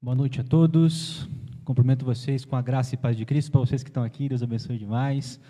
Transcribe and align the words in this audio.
Boa 0.00 0.14
noite 0.14 0.40
a 0.40 0.44
todos. 0.44 1.28
Cumprimento 1.64 2.04
vocês 2.04 2.44
com 2.44 2.54
a 2.54 2.62
graça 2.62 2.94
e 2.94 2.96
paz 2.96 3.16
de 3.16 3.24
Cristo. 3.24 3.50
Para 3.50 3.62
vocês 3.62 3.82
que 3.82 3.90
estão 3.90 4.04
aqui, 4.04 4.28
Deus 4.28 4.44
abençoe 4.44 4.78
demais. 4.78 5.40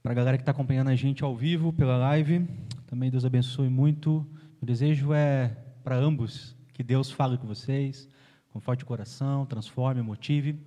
Para 0.00 0.12
a 0.12 0.14
galera 0.14 0.36
que 0.36 0.42
está 0.42 0.52
acompanhando 0.52 0.86
a 0.86 0.94
gente 0.94 1.24
ao 1.24 1.36
vivo 1.36 1.72
pela 1.72 1.96
live, 1.96 2.46
também 2.86 3.10
Deus 3.10 3.24
abençoe 3.24 3.68
muito. 3.68 4.24
O 4.60 4.64
desejo 4.64 5.12
é 5.12 5.56
para 5.82 5.96
ambos 5.96 6.54
que 6.72 6.84
Deus 6.84 7.10
fale 7.10 7.36
com 7.36 7.48
vocês, 7.48 8.08
com 8.52 8.60
forte 8.60 8.84
coração, 8.84 9.44
transforme, 9.46 10.00
motive. 10.00 10.60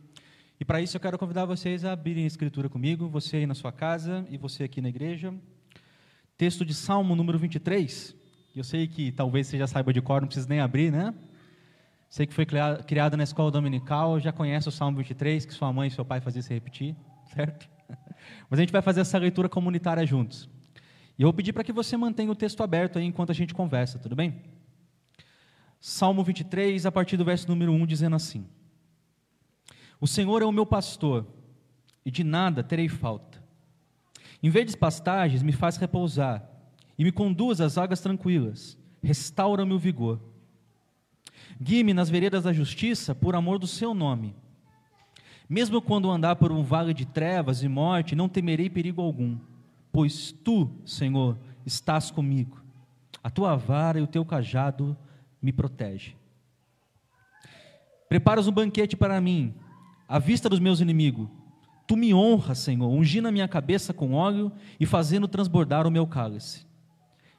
E 0.59 0.65
para 0.65 0.81
isso 0.81 0.97
eu 0.97 1.01
quero 1.01 1.17
convidar 1.17 1.45
vocês 1.45 1.85
a 1.85 1.93
abrirem 1.93 2.25
a 2.25 2.27
escritura 2.27 2.67
comigo, 2.67 3.07
você 3.07 3.37
aí 3.37 3.47
na 3.47 3.55
sua 3.55 3.71
casa 3.71 4.27
e 4.29 4.37
você 4.37 4.65
aqui 4.65 4.81
na 4.81 4.89
igreja. 4.89 5.33
Texto 6.37 6.65
de 6.65 6.73
Salmo 6.73 7.15
número 7.15 7.39
23. 7.39 8.13
Eu 8.53 8.63
sei 8.65 8.89
que 8.89 9.09
talvez 9.13 9.47
você 9.47 9.57
já 9.57 9.67
saiba 9.67 9.93
de 9.93 10.01
cor, 10.01 10.19
não 10.19 10.27
precisa 10.27 10.49
nem 10.49 10.59
abrir, 10.59 10.91
né? 10.91 11.13
Sei 12.15 12.25
que 12.25 12.33
foi 12.33 12.45
criado 12.45 13.17
na 13.17 13.23
escola 13.23 13.51
dominical, 13.51 14.21
já 14.21 14.31
conhece 14.31 14.69
o 14.69 14.71
Salmo 14.71 14.99
23, 14.99 15.45
que 15.45 15.53
sua 15.53 15.73
mãe 15.73 15.89
e 15.89 15.91
seu 15.91 16.05
pai 16.05 16.21
faziam 16.21 16.41
se 16.41 16.53
repetir, 16.53 16.95
certo? 17.35 17.67
Mas 18.49 18.57
a 18.57 18.61
gente 18.61 18.71
vai 18.71 18.81
fazer 18.81 19.01
essa 19.01 19.17
leitura 19.17 19.49
comunitária 19.49 20.05
juntos. 20.05 20.49
E 21.19 21.23
eu 21.23 21.25
vou 21.25 21.33
pedir 21.33 21.51
para 21.51 21.61
que 21.61 21.73
você 21.73 21.97
mantenha 21.97 22.31
o 22.31 22.35
texto 22.35 22.63
aberto 22.63 22.97
aí 22.97 23.03
enquanto 23.03 23.31
a 23.31 23.35
gente 23.35 23.53
conversa, 23.53 23.99
tudo 23.99 24.15
bem? 24.15 24.41
Salmo 25.77 26.23
23, 26.23 26.85
a 26.85 26.91
partir 26.91 27.17
do 27.17 27.25
verso 27.25 27.49
número 27.49 27.73
1, 27.73 27.85
dizendo 27.85 28.15
assim: 28.15 28.47
O 29.99 30.07
Senhor 30.07 30.41
é 30.41 30.45
o 30.45 30.53
meu 30.53 30.65
pastor, 30.65 31.27
e 32.05 32.09
de 32.09 32.23
nada 32.23 32.63
terei 32.63 32.87
falta. 32.87 33.43
Em 34.41 34.49
verdes 34.49 34.73
pastagens 34.73 35.43
me 35.43 35.51
faz 35.51 35.75
repousar, 35.75 36.49
e 36.97 37.03
me 37.03 37.11
conduz 37.11 37.59
às 37.59 37.77
águas 37.77 37.99
tranquilas, 37.99 38.77
restaura-me 39.03 39.73
o 39.73 39.77
vigor. 39.77 40.33
Guie-me 41.61 41.93
nas 41.93 42.09
veredas 42.09 42.43
da 42.43 42.53
justiça 42.53 43.15
por 43.15 43.35
amor 43.35 43.59
do 43.59 43.67
seu 43.67 43.93
nome. 43.93 44.35
Mesmo 45.47 45.81
quando 45.81 46.09
andar 46.09 46.35
por 46.35 46.51
um 46.51 46.63
vale 46.63 46.93
de 46.93 47.05
trevas 47.05 47.63
e 47.63 47.67
morte, 47.67 48.15
não 48.15 48.27
temerei 48.27 48.69
perigo 48.69 49.01
algum, 49.01 49.37
pois 49.91 50.31
tu, 50.31 50.69
Senhor, 50.85 51.37
estás 51.65 52.11
comigo. 52.11 52.61
A 53.23 53.29
tua 53.29 53.55
vara 53.55 53.99
e 53.99 54.01
o 54.01 54.07
teu 54.07 54.25
cajado 54.25 54.97
me 55.41 55.53
protegem. 55.53 56.15
Preparas 58.09 58.47
um 58.47 58.51
banquete 58.51 58.95
para 58.97 59.19
mim, 59.21 59.53
à 60.07 60.19
vista 60.19 60.49
dos 60.49 60.59
meus 60.59 60.79
inimigos. 60.79 61.27
Tu 61.87 61.95
me 61.95 62.13
honras, 62.13 62.59
Senhor, 62.59 62.89
ungindo 62.89 63.27
a 63.27 63.31
minha 63.31 63.47
cabeça 63.47 63.93
com 63.93 64.13
óleo 64.13 64.51
e 64.79 64.85
fazendo 64.85 65.27
transbordar 65.27 65.85
o 65.85 65.91
meu 65.91 66.07
cálice. 66.07 66.65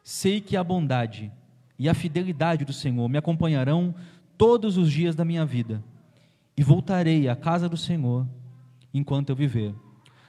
Sei 0.05 0.41
que 0.41 0.57
a 0.57 0.63
bondade 0.63 1.33
e 1.79 1.89
a 1.89 1.95
fidelidade 1.95 2.65
do 2.65 2.73
Senhor 2.73 3.09
me 3.09 3.19
acompanharão 3.19 3.95
todos 4.37 4.77
os 4.77 4.91
dias 4.91 5.15
da 5.15 5.25
minha 5.25 5.45
vida, 5.45 5.83
e 6.57 6.63
voltarei 6.63 7.29
à 7.29 7.37
casa 7.37 7.69
do 7.69 7.77
Senhor 7.77 8.27
enquanto 8.93 9.31
eu 9.31 9.37
viver. 9.37 9.75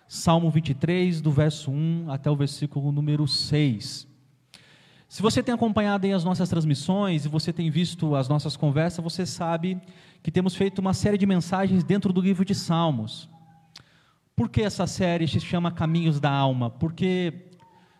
Salmo 0.08 0.50
23, 0.50 1.22
do 1.22 1.32
verso 1.32 1.72
1 1.72 2.10
até 2.10 2.30
o 2.30 2.36
versículo 2.36 2.92
número 2.92 3.28
6. 3.28 4.08
Se 5.10 5.22
você 5.22 5.42
tem 5.42 5.54
acompanhado 5.54 6.06
as 6.14 6.24
nossas 6.24 6.50
transmissões 6.50 7.26
e 7.26 7.30
você 7.30 7.54
tem 7.54 7.70
visto 7.70 8.14
as 8.16 8.28
nossas 8.28 8.58
conversas, 8.58 9.04
você 9.04 9.26
sabe 9.26 9.80
que 10.22 10.32
temos 10.32 10.54
feito 10.56 10.80
uma 10.80 10.94
série 10.94 11.18
de 11.18 11.26
mensagens 11.26 11.84
dentro 11.84 12.12
do 12.12 12.20
livro 12.20 12.44
de 12.44 12.54
Salmos. 12.54 13.30
Por 14.36 14.50
que 14.50 14.62
essa 14.62 14.86
série 14.86 15.28
se 15.28 15.40
chama 15.40 15.72
Caminhos 15.72 16.20
da 16.20 16.30
Alma? 16.30 16.70
Porque 16.70 17.34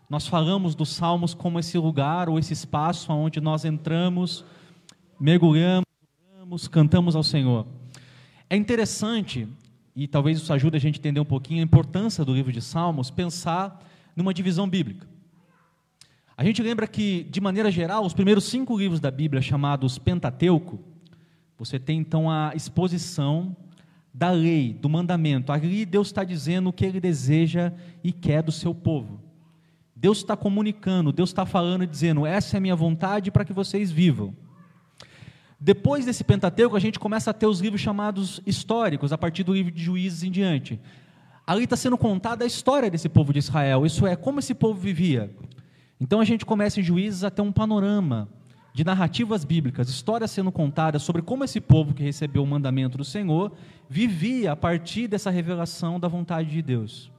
nós 0.10 0.26
falamos 0.26 0.74
dos 0.74 0.90
salmos 0.90 1.34
como 1.34 1.60
esse 1.60 1.78
lugar 1.78 2.30
ou 2.30 2.40
esse 2.40 2.54
espaço 2.54 3.12
onde 3.12 3.42
nós 3.42 3.66
entramos, 3.66 4.46
mergulhamos, 5.20 5.86
cantamos 6.72 7.16
ao 7.16 7.24
Senhor. 7.24 7.68
É 8.50 8.56
interessante, 8.56 9.48
e 9.94 10.08
talvez 10.08 10.38
isso 10.38 10.54
ajude 10.54 10.78
a 10.78 10.80
gente 10.80 10.96
a 10.96 11.00
entender 11.00 11.20
um 11.20 11.26
pouquinho 11.26 11.60
a 11.60 11.64
importância 11.64 12.24
do 12.24 12.34
livro 12.34 12.54
de 12.54 12.62
Salmos, 12.62 13.12
pensar 13.12 13.84
numa 14.16 14.34
divisão 14.34 14.70
bíblica. 14.70 15.06
A 16.38 16.44
gente 16.44 16.62
lembra 16.62 16.88
que, 16.88 17.24
de 17.26 17.42
maneira 17.42 17.70
geral, 17.70 18.06
os 18.06 18.14
primeiros 18.14 18.46
cinco 18.46 18.78
livros 18.78 19.02
da 19.02 19.12
Bíblia, 19.12 19.42
chamados 19.42 19.98
Pentateuco, 19.98 20.80
você 21.58 21.80
tem 21.80 22.00
então 22.00 22.30
a 22.30 22.54
exposição 22.56 23.58
da 24.14 24.30
lei, 24.30 24.72
do 24.72 24.88
mandamento. 24.88 25.52
Ali 25.52 25.86
Deus 25.86 26.08
está 26.08 26.24
dizendo 26.24 26.70
o 26.70 26.74
que 26.74 26.86
Ele 26.86 27.02
deseja 27.02 27.74
e 28.04 28.14
quer 28.14 28.42
do 28.44 28.52
seu 28.52 28.74
povo. 28.74 29.27
Deus 30.00 30.20
está 30.20 30.38
comunicando, 30.38 31.12
Deus 31.12 31.30
está 31.30 31.44
falando 31.44 31.84
e 31.84 31.88
dizendo: 31.88 32.24
essa 32.24 32.56
é 32.56 32.58
a 32.60 32.62
minha 32.62 32.76
vontade 32.76 33.32
para 33.32 33.44
que 33.44 33.52
vocês 33.52 33.92
vivam. 33.92 34.36
Depois 35.60 36.06
desse 36.06 36.24
Pentateuco, 36.24 36.76
a 36.76 36.80
gente 36.80 37.00
começa 37.00 37.32
a 37.32 37.34
ter 37.34 37.48
os 37.48 37.60
livros 37.60 37.82
chamados 37.82 38.40
históricos, 38.46 39.12
a 39.12 39.18
partir 39.18 39.44
do 39.44 39.54
livro 39.54 39.72
de 39.72 39.84
Juízes 39.84 40.22
em 40.22 40.30
diante. 40.30 40.80
Ali 41.48 41.64
está 41.64 41.76
sendo 41.76 41.98
contada 41.98 42.44
a 42.44 42.48
história 42.48 42.92
desse 42.92 43.10
povo 43.10 43.34
de 43.34 43.40
Israel, 43.40 43.88
isso 43.88 44.06
é, 44.06 44.16
como 44.16 44.38
esse 44.38 44.54
povo 44.54 44.80
vivia. 44.80 45.36
Então 46.00 46.20
a 46.20 46.26
gente 46.26 46.46
começa 46.46 46.80
em 46.80 46.84
Juízes 46.84 47.24
a 47.24 47.32
ter 47.32 47.42
um 47.42 47.52
panorama 47.52 48.30
de 48.76 48.84
narrativas 48.84 49.44
bíblicas, 49.44 49.90
histórias 49.90 50.30
sendo 50.30 50.52
contadas 50.52 51.02
sobre 51.02 51.24
como 51.24 51.44
esse 51.44 51.60
povo 51.60 51.96
que 51.96 52.04
recebeu 52.04 52.44
o 52.44 52.48
mandamento 52.48 53.00
do 53.00 53.04
Senhor 53.04 53.52
vivia 53.90 54.52
a 54.52 54.56
partir 54.56 55.08
dessa 55.08 55.32
revelação 55.32 56.00
da 56.00 56.08
vontade 56.08 56.52
de 56.52 56.62
Deus. 56.62 57.12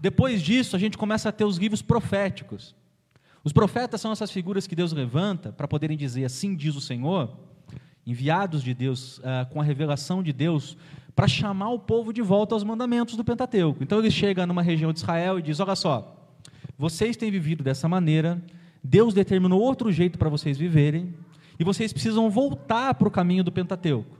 Depois 0.00 0.42
disso, 0.42 0.76
a 0.76 0.78
gente 0.78 0.96
começa 0.96 1.28
a 1.28 1.32
ter 1.32 1.44
os 1.44 1.56
livros 1.56 1.82
proféticos. 1.82 2.74
Os 3.42 3.52
profetas 3.52 4.00
são 4.00 4.12
essas 4.12 4.30
figuras 4.30 4.66
que 4.66 4.76
Deus 4.76 4.92
levanta 4.92 5.52
para 5.52 5.66
poderem 5.68 5.96
dizer 5.96 6.24
assim 6.24 6.54
diz 6.54 6.76
o 6.76 6.80
Senhor, 6.80 7.36
enviados 8.06 8.62
de 8.62 8.74
Deus 8.74 9.18
uh, 9.18 9.46
com 9.50 9.60
a 9.60 9.64
revelação 9.64 10.22
de 10.22 10.32
Deus 10.32 10.76
para 11.14 11.26
chamar 11.26 11.70
o 11.70 11.78
povo 11.78 12.12
de 12.12 12.22
volta 12.22 12.54
aos 12.54 12.62
mandamentos 12.62 13.16
do 13.16 13.24
Pentateuco. 13.24 13.82
Então 13.82 13.98
ele 13.98 14.10
chega 14.10 14.46
numa 14.46 14.62
região 14.62 14.92
de 14.92 15.00
Israel 15.00 15.38
e 15.38 15.42
diz: 15.42 15.60
Olha 15.60 15.74
só, 15.74 16.30
vocês 16.76 17.16
têm 17.16 17.30
vivido 17.30 17.64
dessa 17.64 17.88
maneira, 17.88 18.40
Deus 18.82 19.14
determinou 19.14 19.60
outro 19.60 19.90
jeito 19.90 20.18
para 20.18 20.28
vocês 20.28 20.56
viverem, 20.56 21.14
e 21.58 21.64
vocês 21.64 21.92
precisam 21.92 22.30
voltar 22.30 22.94
para 22.94 23.08
o 23.08 23.10
caminho 23.10 23.42
do 23.42 23.50
Pentateuco. 23.50 24.16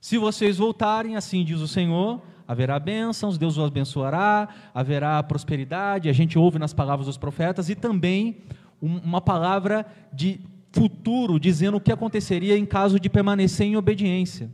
Se 0.00 0.18
vocês 0.18 0.58
voltarem, 0.58 1.16
assim 1.16 1.44
diz 1.44 1.60
o 1.60 1.68
Senhor, 1.68 2.20
haverá 2.46 2.78
bênçãos, 2.78 3.38
Deus 3.38 3.56
os 3.56 3.66
abençoará, 3.66 4.48
haverá 4.74 5.22
prosperidade. 5.22 6.08
A 6.08 6.12
gente 6.12 6.38
ouve 6.38 6.58
nas 6.58 6.72
palavras 6.72 7.06
dos 7.06 7.16
profetas 7.16 7.68
e 7.68 7.74
também 7.74 8.38
uma 8.80 9.20
palavra 9.20 9.86
de 10.12 10.40
futuro 10.72 11.40
dizendo 11.40 11.78
o 11.78 11.80
que 11.80 11.92
aconteceria 11.92 12.56
em 12.56 12.66
caso 12.66 13.00
de 13.00 13.08
permanecer 13.08 13.66
em 13.66 13.76
obediência. 13.76 14.50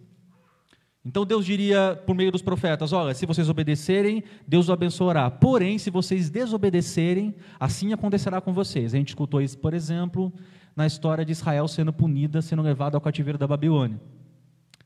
Então 1.04 1.26
Deus 1.26 1.44
diria 1.44 2.00
por 2.06 2.14
meio 2.14 2.31
dos 2.31 2.42
profetas: 2.42 2.92
Olha, 2.92 3.12
se 3.12 3.26
vocês 3.26 3.48
obedecerem, 3.48 4.22
Deus 4.47 4.66
os 4.66 4.70
abençoará. 4.70 5.28
Porém, 5.31 5.76
se 5.78 5.91
vocês 5.91 6.31
desobedecerem, 6.31 7.34
assim 7.58 7.92
acontecerá 7.92 8.41
com 8.41 8.52
vocês. 8.52 8.94
A 8.94 8.98
gente 8.98 9.08
escutou 9.08 9.41
isso, 9.41 9.58
por 9.58 9.75
exemplo, 9.75 10.32
na 10.76 10.86
história 10.86 11.25
de 11.25 11.32
Israel 11.32 11.66
sendo 11.66 11.92
punida, 11.92 12.41
sendo 12.41 12.62
levado 12.62 12.94
ao 12.94 13.00
cativeiro 13.00 13.36
da 13.36 13.48
Babilônia. 13.48 14.00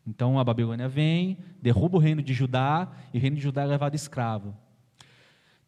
Então 0.07 0.39
a 0.39 0.45
Babilônia 0.45 0.89
vem, 0.89 1.39
derruba 1.61 1.97
o 1.97 2.01
reino 2.01 2.23
de 2.23 2.33
Judá 2.33 2.93
e 3.13 3.19
o 3.19 3.21
reino 3.21 3.37
de 3.37 3.43
Judá 3.43 3.63
é 3.63 3.67
levado 3.67 3.95
escravo. 3.95 4.57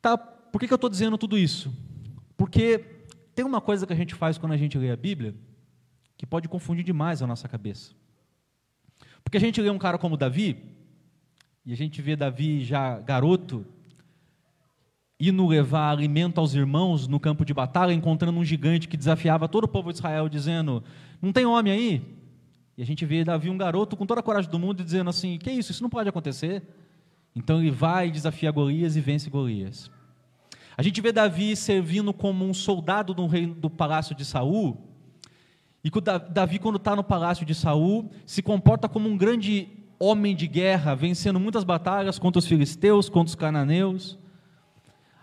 Tá, 0.00 0.16
por 0.16 0.60
que, 0.60 0.66
que 0.66 0.72
eu 0.72 0.76
estou 0.76 0.88
dizendo 0.88 1.18
tudo 1.18 1.36
isso? 1.36 1.74
Porque 2.36 2.78
tem 3.34 3.44
uma 3.44 3.60
coisa 3.60 3.86
que 3.86 3.92
a 3.92 3.96
gente 3.96 4.14
faz 4.14 4.38
quando 4.38 4.52
a 4.52 4.56
gente 4.56 4.78
lê 4.78 4.90
a 4.90 4.96
Bíblia 4.96 5.34
que 6.16 6.26
pode 6.26 6.48
confundir 6.48 6.84
demais 6.84 7.22
a 7.22 7.26
nossa 7.26 7.48
cabeça. 7.48 7.92
Porque 9.22 9.36
a 9.36 9.40
gente 9.40 9.60
lê 9.60 9.70
um 9.70 9.78
cara 9.78 9.98
como 9.98 10.16
Davi, 10.16 10.56
e 11.64 11.72
a 11.72 11.76
gente 11.76 12.00
vê 12.00 12.16
Davi 12.16 12.64
já 12.64 12.98
garoto, 12.98 13.64
indo 15.20 15.46
levar 15.46 15.90
alimento 15.90 16.38
aos 16.38 16.54
irmãos 16.54 17.06
no 17.06 17.20
campo 17.20 17.44
de 17.44 17.52
batalha, 17.52 17.92
encontrando 17.92 18.38
um 18.38 18.44
gigante 18.44 18.88
que 18.88 18.96
desafiava 18.96 19.48
todo 19.48 19.64
o 19.64 19.68
povo 19.68 19.92
de 19.92 19.98
Israel, 19.98 20.28
dizendo: 20.28 20.82
Não 21.20 21.32
tem 21.32 21.44
homem 21.44 21.72
aí? 21.72 22.17
E 22.78 22.82
a 22.82 22.86
gente 22.86 23.04
vê 23.04 23.24
Davi, 23.24 23.50
um 23.50 23.58
garoto 23.58 23.96
com 23.96 24.06
toda 24.06 24.20
a 24.20 24.22
coragem 24.22 24.48
do 24.48 24.56
mundo, 24.56 24.84
dizendo 24.84 25.10
assim: 25.10 25.36
Que 25.36 25.50
isso? 25.50 25.72
Isso 25.72 25.82
não 25.82 25.90
pode 25.90 26.08
acontecer. 26.08 26.62
Então 27.34 27.58
ele 27.58 27.72
vai 27.72 28.08
desafia 28.08 28.52
Golias 28.52 28.94
e 28.94 29.00
vence 29.00 29.28
Golias. 29.28 29.90
A 30.76 30.82
gente 30.82 31.00
vê 31.00 31.10
Davi 31.10 31.56
servindo 31.56 32.12
como 32.12 32.44
um 32.44 32.54
soldado 32.54 33.12
do 33.12 33.26
reino 33.26 33.52
do 33.52 33.68
palácio 33.68 34.14
de 34.14 34.24
Saul. 34.24 34.78
E 35.82 35.90
Davi, 36.30 36.60
quando 36.60 36.76
está 36.76 36.94
no 36.94 37.02
palácio 37.02 37.44
de 37.44 37.52
Saul, 37.52 38.12
se 38.24 38.42
comporta 38.42 38.88
como 38.88 39.08
um 39.08 39.16
grande 39.16 39.68
homem 39.98 40.36
de 40.36 40.46
guerra, 40.46 40.94
vencendo 40.94 41.40
muitas 41.40 41.64
batalhas 41.64 42.16
contra 42.16 42.38
os 42.38 42.46
filisteus, 42.46 43.08
contra 43.08 43.30
os 43.30 43.34
cananeus. 43.34 44.16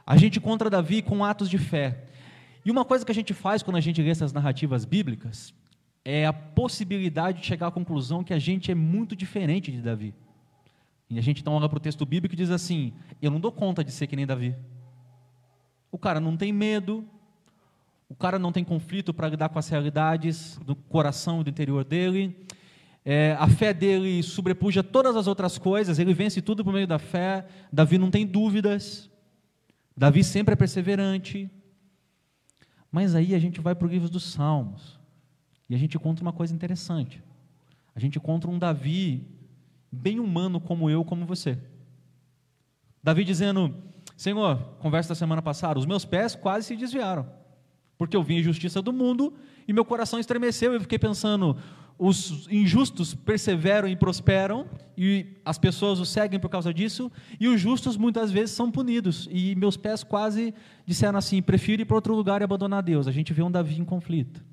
A 0.06 0.18
gente 0.18 0.40
encontra 0.40 0.70
Davi 0.70 1.02
com 1.02 1.24
atos 1.24 1.50
de 1.50 1.58
fé. 1.58 2.04
E 2.66 2.72
uma 2.72 2.84
coisa 2.84 3.06
que 3.06 3.14
a 3.14 3.16
gente 3.16 3.34
faz 3.34 3.64
quando 3.64 3.78
a 3.78 3.82
gente 3.82 4.02
lê 4.02 4.10
essas 4.10 4.34
narrativas 4.34 4.84
bíblicas 4.84 5.54
é 6.06 6.28
a 6.28 6.32
possibilidade 6.32 7.42
de 7.42 7.48
chegar 7.48 7.68
à 7.68 7.72
conclusão 7.72 8.24
que 8.24 8.34
a 8.34 8.38
gente 8.38 8.72
é 8.72 8.76
muito 8.76 9.16
diferente 9.16 9.72
de 9.72 9.82
Davi. 9.82 10.14
E 11.10 11.18
a 11.18 11.22
gente 11.22 11.42
então 11.42 11.54
olha 11.54 11.68
para 11.68 11.78
o 11.78 11.82
texto 11.82 12.06
bíblico 12.06 12.36
e 12.36 12.38
diz 12.38 12.52
assim: 12.52 12.94
Eu 13.20 13.32
não 13.32 13.40
dou 13.40 13.52
conta 13.52 13.84
de 13.84 13.92
ser 13.92 14.06
que 14.06 14.16
nem 14.16 14.26
Davi. 14.26 14.56
O 15.92 15.98
cara 15.98 16.20
não 16.20 16.38
tem 16.38 16.54
medo, 16.54 17.04
o 18.08 18.16
cara 18.16 18.38
não 18.38 18.52
tem 18.52 18.64
conflito 18.64 19.14
para 19.14 19.30
lidar 19.30 19.50
com 19.50 19.58
as 19.58 19.68
realidades 19.68 20.60
do 20.64 20.76
coração 20.76 21.42
e 21.42 21.44
do 21.44 21.50
interior 21.50 21.84
dele. 21.84 22.36
É, 23.04 23.36
a 23.40 23.48
fé 23.48 23.74
dele 23.74 24.22
sobrepuja 24.24 24.84
todas 24.84 25.16
as 25.16 25.28
outras 25.28 25.58
coisas, 25.58 26.00
ele 26.00 26.14
vence 26.14 26.42
tudo 26.42 26.64
por 26.64 26.74
meio 26.74 26.88
da 26.88 27.00
fé. 27.00 27.48
Davi 27.72 27.98
não 27.98 28.12
tem 28.12 28.26
dúvidas. 28.26 29.10
Davi 29.98 30.24
sempre 30.24 30.54
é 30.54 30.56
perseverante. 30.56 31.50
Mas 32.92 33.16
aí 33.16 33.34
a 33.34 33.40
gente 33.40 33.60
vai 33.60 33.74
para 33.74 33.88
o 33.88 33.90
livro 33.90 34.10
dos 34.10 34.24
Salmos 34.24 34.95
e 35.70 35.76
a 35.76 35.78
gente 35.78 35.98
encontra 35.98 36.24
uma 36.24 36.34
coisa 36.34 36.54
interessante. 36.54 37.22
A 37.96 38.00
gente 38.00 38.18
encontra 38.18 38.50
um 38.50 38.60
Davi 38.60 39.26
bem 39.92 40.20
humano 40.20 40.60
como 40.60 40.90
eu, 40.90 41.04
como 41.04 41.26
você. 41.26 41.58
Davi 43.02 43.24
dizendo: 43.24 43.74
Senhor, 44.18 44.58
conversa 44.80 45.10
da 45.10 45.16
semana 45.16 45.42
passada, 45.42 45.80
os 45.80 45.86
meus 45.86 46.06
pés 46.06 46.36
quase 46.36 46.68
se 46.68 46.76
desviaram, 46.76 47.28
porque 47.98 48.16
eu 48.16 48.24
vi 48.24 48.36
a 48.36 48.40
injustiça 48.40 48.82
do 48.82 48.92
mundo 48.92 49.34
e 49.68 49.74
meu 49.74 49.86
coração 49.86 50.20
estremeceu. 50.20 50.74
Eu 50.74 50.82
fiquei 50.82 51.00
pensando: 51.00 51.58
os 51.98 52.48
injustos 52.52 53.16
perseveram 53.16 53.88
e 53.88 53.96
prosperam, 53.96 54.68
e 54.98 55.38
as 55.46 55.58
pessoas 55.58 56.00
os 56.00 56.10
seguem 56.10 56.40
por 56.40 56.50
causa 56.50 56.74
disso, 56.74 57.12
e 57.40 57.48
os 57.48 57.62
justos 57.62 57.96
muitas 57.96 58.32
vezes 58.32 58.56
são 58.56 58.70
punidos. 58.70 59.30
E 59.32 59.56
meus 59.56 59.78
pés 59.78 60.04
quase 60.04 60.54
disseram 60.86 61.18
assim: 61.18 61.42
prefiro 61.42 61.82
ir 61.82 61.86
para 61.86 61.96
outro 61.96 62.14
lugar 62.14 62.42
e 62.42 62.44
abandonar 62.44 62.84
Deus. 62.84 63.08
A 63.08 63.12
gente 63.12 63.34
vê 63.34 63.42
um 63.42 63.52
Davi 63.52 63.80
em 63.80 63.86
conflito. 63.86 64.44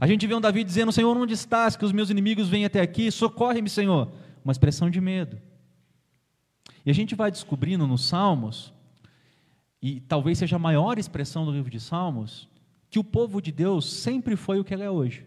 A 0.00 0.06
gente 0.06 0.26
vê 0.26 0.34
um 0.34 0.40
Davi 0.40 0.64
dizendo: 0.64 0.90
Senhor, 0.90 1.14
onde 1.14 1.34
estás? 1.34 1.76
Que 1.76 1.84
os 1.84 1.92
meus 1.92 2.08
inimigos 2.08 2.48
venham 2.48 2.66
até 2.66 2.80
aqui, 2.80 3.10
socorre-me, 3.10 3.68
Senhor. 3.68 4.10
Uma 4.42 4.52
expressão 4.52 4.88
de 4.88 5.00
medo. 5.00 5.38
E 6.84 6.90
a 6.90 6.94
gente 6.94 7.14
vai 7.14 7.30
descobrindo 7.30 7.86
nos 7.86 8.06
Salmos, 8.06 8.72
e 9.82 10.00
talvez 10.00 10.38
seja 10.38 10.56
a 10.56 10.58
maior 10.58 10.98
expressão 10.98 11.44
do 11.44 11.52
livro 11.52 11.70
de 11.70 11.78
Salmos, 11.78 12.48
que 12.88 12.98
o 12.98 13.04
povo 13.04 13.42
de 13.42 13.52
Deus 13.52 13.84
sempre 13.84 14.34
foi 14.36 14.58
o 14.58 14.64
que 14.64 14.72
ele 14.72 14.82
é 14.82 14.90
hoje. 14.90 15.26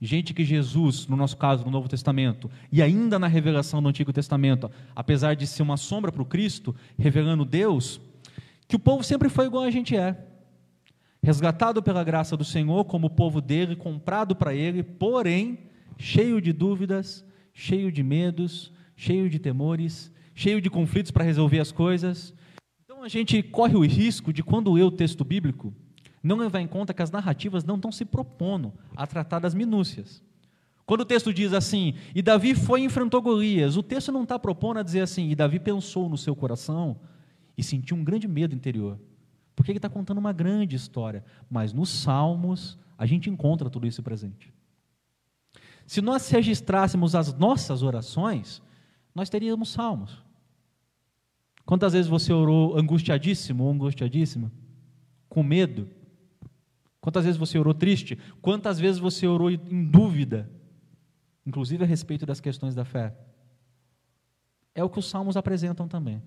Gente 0.00 0.32
que 0.32 0.44
Jesus, 0.44 1.06
no 1.06 1.16
nosso 1.16 1.36
caso, 1.36 1.64
no 1.64 1.70
Novo 1.70 1.88
Testamento, 1.88 2.50
e 2.72 2.80
ainda 2.80 3.18
na 3.18 3.26
revelação 3.26 3.82
do 3.82 3.88
Antigo 3.88 4.12
Testamento, 4.12 4.70
apesar 4.94 5.34
de 5.34 5.46
ser 5.46 5.62
uma 5.62 5.76
sombra 5.76 6.10
para 6.10 6.22
o 6.22 6.26
Cristo, 6.26 6.74
revelando 6.96 7.44
Deus, 7.44 8.00
que 8.66 8.76
o 8.76 8.78
povo 8.78 9.02
sempre 9.02 9.28
foi 9.28 9.46
igual 9.46 9.64
a 9.64 9.70
gente 9.70 9.96
é. 9.96 10.27
Resgatado 11.22 11.82
pela 11.82 12.04
graça 12.04 12.36
do 12.36 12.44
Senhor, 12.44 12.84
como 12.84 13.10
povo 13.10 13.40
dele, 13.40 13.74
comprado 13.74 14.36
para 14.36 14.54
ele, 14.54 14.82
porém, 14.82 15.58
cheio 15.98 16.40
de 16.40 16.52
dúvidas, 16.52 17.24
cheio 17.52 17.90
de 17.90 18.02
medos, 18.02 18.72
cheio 18.96 19.28
de 19.28 19.38
temores, 19.38 20.12
cheio 20.34 20.60
de 20.60 20.70
conflitos 20.70 21.10
para 21.10 21.24
resolver 21.24 21.58
as 21.58 21.72
coisas. 21.72 22.32
Então 22.84 23.02
a 23.02 23.08
gente 23.08 23.42
corre 23.42 23.76
o 23.76 23.84
risco 23.84 24.32
de, 24.32 24.42
quando 24.42 24.72
lê 24.72 24.82
o 24.82 24.90
texto 24.90 25.24
bíblico, 25.24 25.74
não 26.22 26.36
levar 26.36 26.60
em 26.60 26.66
conta 26.66 26.94
que 26.94 27.02
as 27.02 27.10
narrativas 27.10 27.64
não 27.64 27.76
estão 27.76 27.90
se 27.90 28.04
propondo 28.04 28.72
a 28.96 29.06
tratar 29.06 29.40
das 29.40 29.54
minúcias. 29.54 30.22
Quando 30.86 31.02
o 31.02 31.04
texto 31.04 31.34
diz 31.34 31.52
assim, 31.52 31.94
e 32.14 32.22
Davi 32.22 32.54
foi 32.54 32.80
e 32.80 32.84
enfrentou 32.84 33.20
Golias, 33.20 33.76
o 33.76 33.82
texto 33.82 34.10
não 34.10 34.22
está 34.22 34.38
propondo 34.38 34.78
a 34.78 34.82
dizer 34.82 35.00
assim, 35.00 35.28
e 35.28 35.34
Davi 35.34 35.58
pensou 35.58 36.08
no 36.08 36.16
seu 36.16 36.34
coração 36.34 36.98
e 37.56 37.62
sentiu 37.62 37.96
um 37.96 38.04
grande 38.04 38.26
medo 38.26 38.54
interior. 38.54 38.98
Porque 39.68 39.72
ele 39.72 39.78
está 39.80 39.90
contando 39.90 40.16
uma 40.16 40.32
grande 40.32 40.74
história. 40.76 41.22
Mas 41.50 41.74
nos 41.74 41.90
Salmos, 41.90 42.78
a 42.96 43.04
gente 43.04 43.28
encontra 43.28 43.68
tudo 43.68 43.86
isso 43.86 44.02
presente. 44.02 44.50
Se 45.86 46.00
nós 46.00 46.26
registrássemos 46.30 47.14
as 47.14 47.34
nossas 47.34 47.82
orações, 47.82 48.62
nós 49.14 49.28
teríamos 49.28 49.68
salmos. 49.68 50.24
Quantas 51.66 51.92
vezes 51.92 52.08
você 52.08 52.32
orou 52.32 52.78
angustiadíssimo 52.78 53.64
ou 53.64 53.70
angustiadíssima? 53.70 54.50
Com 55.28 55.42
medo? 55.42 55.86
Quantas 56.98 57.26
vezes 57.26 57.38
você 57.38 57.58
orou 57.58 57.74
triste? 57.74 58.18
Quantas 58.40 58.80
vezes 58.80 58.98
você 58.98 59.26
orou 59.26 59.50
em 59.50 59.84
dúvida? 59.84 60.50
Inclusive 61.44 61.84
a 61.84 61.86
respeito 61.86 62.24
das 62.24 62.40
questões 62.40 62.74
da 62.74 62.86
fé. 62.86 63.14
É 64.74 64.82
o 64.82 64.88
que 64.88 64.98
os 64.98 65.10
salmos 65.10 65.36
apresentam 65.36 65.86
também. 65.86 66.22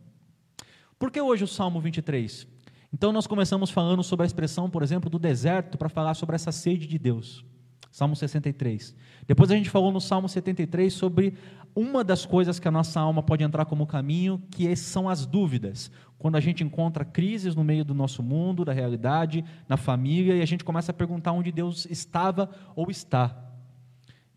Por 1.00 1.10
que 1.10 1.20
hoje 1.20 1.44
o 1.44 1.48
Salmo 1.48 1.82
23? 1.82 2.61
Então 2.94 3.14
nós 3.14 3.26
começamos 3.26 3.70
falando 3.70 4.04
sobre 4.04 4.24
a 4.24 4.28
expressão, 4.28 4.70
por 4.70 4.84
exemplo, 4.84 5.10
do 5.10 5.18
deserto 5.18 5.78
para 5.78 5.88
falar 5.88 6.14
sobre 6.14 6.36
essa 6.36 6.52
sede 6.52 6.86
de 6.86 7.00
Deus. 7.00 7.46
Salmo 7.90 8.16
63. 8.16 8.96
Depois 9.28 9.52
a 9.52 9.56
gente 9.56 9.70
falou 9.70 9.92
no 9.92 10.02
Salmo 10.02 10.28
73 10.28 10.94
sobre 10.94 11.34
uma 11.76 12.04
das 12.04 12.26
coisas 12.26 12.60
que 12.60 12.68
a 12.68 12.72
nossa 12.72 13.00
alma 13.00 13.24
pode 13.24 13.44
entrar 13.44 13.66
como 13.66 13.86
caminho, 13.88 14.42
que 14.50 14.74
são 14.76 15.10
as 15.10 15.26
dúvidas. 15.26 15.92
Quando 16.18 16.36
a 16.36 16.40
gente 16.40 16.64
encontra 16.64 17.04
crises 17.04 17.56
no 17.56 17.64
meio 17.64 17.84
do 17.84 17.94
nosso 17.94 18.22
mundo, 18.22 18.66
da 18.66 18.74
realidade, 18.74 19.44
na 19.68 19.78
família, 19.78 20.36
e 20.36 20.42
a 20.42 20.46
gente 20.46 20.64
começa 20.64 20.92
a 20.92 20.94
perguntar 20.94 21.32
onde 21.32 21.52
Deus 21.52 21.86
estava 21.90 22.50
ou 22.76 22.90
está. 22.90 23.38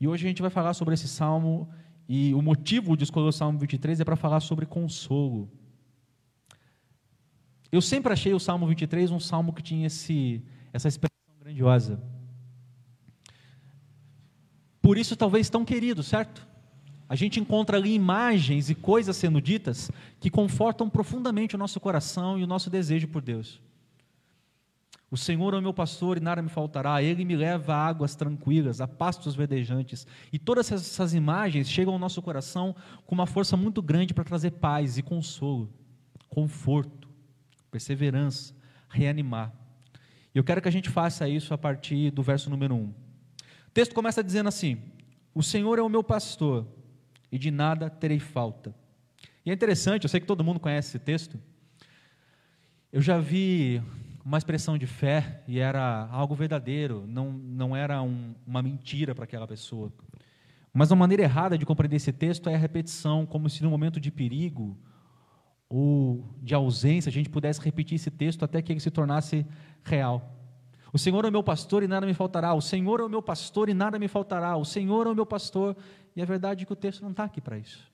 E 0.00 0.08
hoje 0.08 0.26
a 0.26 0.28
gente 0.28 0.42
vai 0.42 0.50
falar 0.50 0.74
sobre 0.74 0.94
esse 0.94 1.08
salmo, 1.08 1.68
e 2.08 2.34
o 2.34 2.42
motivo 2.42 2.96
de 2.96 3.04
escolher 3.04 3.28
o 3.28 3.32
Salmo 3.32 3.58
23 3.58 4.00
é 4.00 4.04
para 4.04 4.16
falar 4.16 4.40
sobre 4.40 4.66
consolo. 4.66 5.48
Eu 7.74 7.82
sempre 7.82 8.12
achei 8.12 8.32
o 8.32 8.38
Salmo 8.38 8.68
23 8.68 9.10
um 9.10 9.18
salmo 9.18 9.52
que 9.52 9.60
tinha 9.60 9.88
esse, 9.88 10.40
essa 10.72 10.86
expressão 10.86 11.34
grandiosa. 11.40 12.00
Por 14.80 14.96
isso, 14.96 15.16
talvez 15.16 15.50
tão 15.50 15.64
querido, 15.64 16.00
certo? 16.00 16.46
A 17.08 17.16
gente 17.16 17.40
encontra 17.40 17.76
ali 17.76 17.92
imagens 17.92 18.70
e 18.70 18.76
coisas 18.76 19.16
sendo 19.16 19.40
ditas 19.40 19.90
que 20.20 20.30
confortam 20.30 20.88
profundamente 20.88 21.56
o 21.56 21.58
nosso 21.58 21.80
coração 21.80 22.38
e 22.38 22.44
o 22.44 22.46
nosso 22.46 22.70
desejo 22.70 23.08
por 23.08 23.20
Deus. 23.20 23.60
O 25.10 25.16
Senhor 25.16 25.52
é 25.52 25.58
o 25.58 25.62
meu 25.62 25.74
pastor 25.74 26.16
e 26.16 26.20
nada 26.20 26.40
me 26.40 26.48
faltará, 26.48 27.02
Ele 27.02 27.24
me 27.24 27.34
leva 27.34 27.74
a 27.74 27.86
águas 27.88 28.14
tranquilas, 28.14 28.80
a 28.80 28.86
pastos 28.86 29.34
verdejantes. 29.34 30.06
E 30.32 30.38
todas 30.38 30.70
essas 30.70 31.12
imagens 31.12 31.68
chegam 31.68 31.94
ao 31.94 31.98
nosso 31.98 32.22
coração 32.22 32.72
com 33.04 33.16
uma 33.16 33.26
força 33.26 33.56
muito 33.56 33.82
grande 33.82 34.14
para 34.14 34.22
trazer 34.22 34.52
paz 34.52 34.96
e 34.96 35.02
consolo, 35.02 35.68
conforto, 36.28 37.03
perseverança, 37.74 38.54
reanimar. 38.88 39.52
E 40.32 40.38
eu 40.38 40.44
quero 40.44 40.62
que 40.62 40.68
a 40.68 40.72
gente 40.72 40.88
faça 40.88 41.28
isso 41.28 41.52
a 41.52 41.58
partir 41.58 42.12
do 42.12 42.22
verso 42.22 42.48
número 42.48 42.74
1 42.74 43.04
texto 43.74 43.92
começa 43.92 44.22
dizendo 44.22 44.48
assim: 44.48 44.80
O 45.34 45.42
Senhor 45.42 45.76
é 45.80 45.82
o 45.82 45.88
meu 45.88 46.04
pastor, 46.04 46.64
e 47.30 47.36
de 47.36 47.50
nada 47.50 47.90
terei 47.90 48.20
falta. 48.20 48.72
E 49.44 49.50
é 49.50 49.52
interessante, 49.52 50.04
eu 50.04 50.08
sei 50.08 50.20
que 50.20 50.26
todo 50.26 50.44
mundo 50.44 50.60
conhece 50.60 50.90
esse 50.90 50.98
texto. 51.00 51.36
Eu 52.92 53.02
já 53.02 53.18
vi 53.18 53.82
uma 54.24 54.38
expressão 54.38 54.78
de 54.78 54.86
fé 54.86 55.42
e 55.48 55.58
era 55.58 56.08
algo 56.12 56.36
verdadeiro, 56.36 57.04
não, 57.08 57.32
não 57.32 57.76
era 57.76 58.00
um, 58.00 58.34
uma 58.46 58.62
mentira 58.62 59.14
para 59.14 59.24
aquela 59.24 59.48
pessoa. 59.48 59.92
Mas 60.72 60.92
a 60.92 60.96
maneira 60.96 61.24
errada 61.24 61.58
de 61.58 61.66
compreender 61.66 61.96
esse 61.96 62.12
texto 62.12 62.48
é 62.48 62.54
a 62.54 62.58
repetição, 62.58 63.26
como 63.26 63.50
se 63.50 63.62
no 63.64 63.70
momento 63.70 63.98
de 63.98 64.12
perigo 64.12 64.78
ou 65.76 66.24
de 66.40 66.54
ausência 66.54 67.10
a 67.10 67.12
gente 67.12 67.28
pudesse 67.28 67.60
repetir 67.60 67.96
esse 67.96 68.08
texto 68.08 68.44
até 68.44 68.62
que 68.62 68.72
ele 68.72 68.78
se 68.78 68.92
tornasse 68.92 69.44
real. 69.82 70.32
O 70.92 70.98
Senhor 71.00 71.24
é 71.24 71.28
o 71.28 71.32
meu 71.32 71.42
pastor 71.42 71.82
e 71.82 71.88
nada 71.88 72.06
me 72.06 72.14
faltará. 72.14 72.54
O 72.54 72.60
Senhor 72.60 73.00
é 73.00 73.02
o 73.02 73.08
meu 73.08 73.20
pastor 73.20 73.68
e 73.68 73.74
nada 73.74 73.98
me 73.98 74.06
faltará. 74.06 74.56
O 74.56 74.64
Senhor 74.64 75.08
é 75.08 75.10
o 75.10 75.14
meu 75.16 75.26
pastor. 75.26 75.76
E 76.14 76.22
a 76.22 76.24
verdade 76.24 76.62
é 76.62 76.64
que 76.64 76.72
o 76.72 76.76
texto 76.76 77.02
não 77.02 77.10
está 77.10 77.24
aqui 77.24 77.40
para 77.40 77.58
isso. 77.58 77.92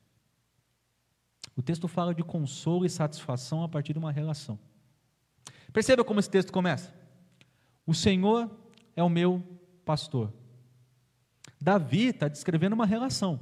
O 1.56 1.62
texto 1.62 1.88
fala 1.88 2.14
de 2.14 2.22
consolo 2.22 2.84
e 2.84 2.90
satisfação 2.90 3.64
a 3.64 3.68
partir 3.68 3.94
de 3.94 3.98
uma 3.98 4.12
relação. 4.12 4.58
Perceba 5.72 6.04
como 6.04 6.20
esse 6.20 6.28
texto 6.28 6.52
começa. 6.52 6.94
O 7.86 7.94
Senhor 7.94 8.50
é 8.94 9.02
o 9.02 9.08
meu 9.08 9.42
pastor. 9.86 10.30
Davi 11.58 12.08
está 12.08 12.28
descrevendo 12.28 12.74
uma 12.74 12.84
relação. 12.84 13.40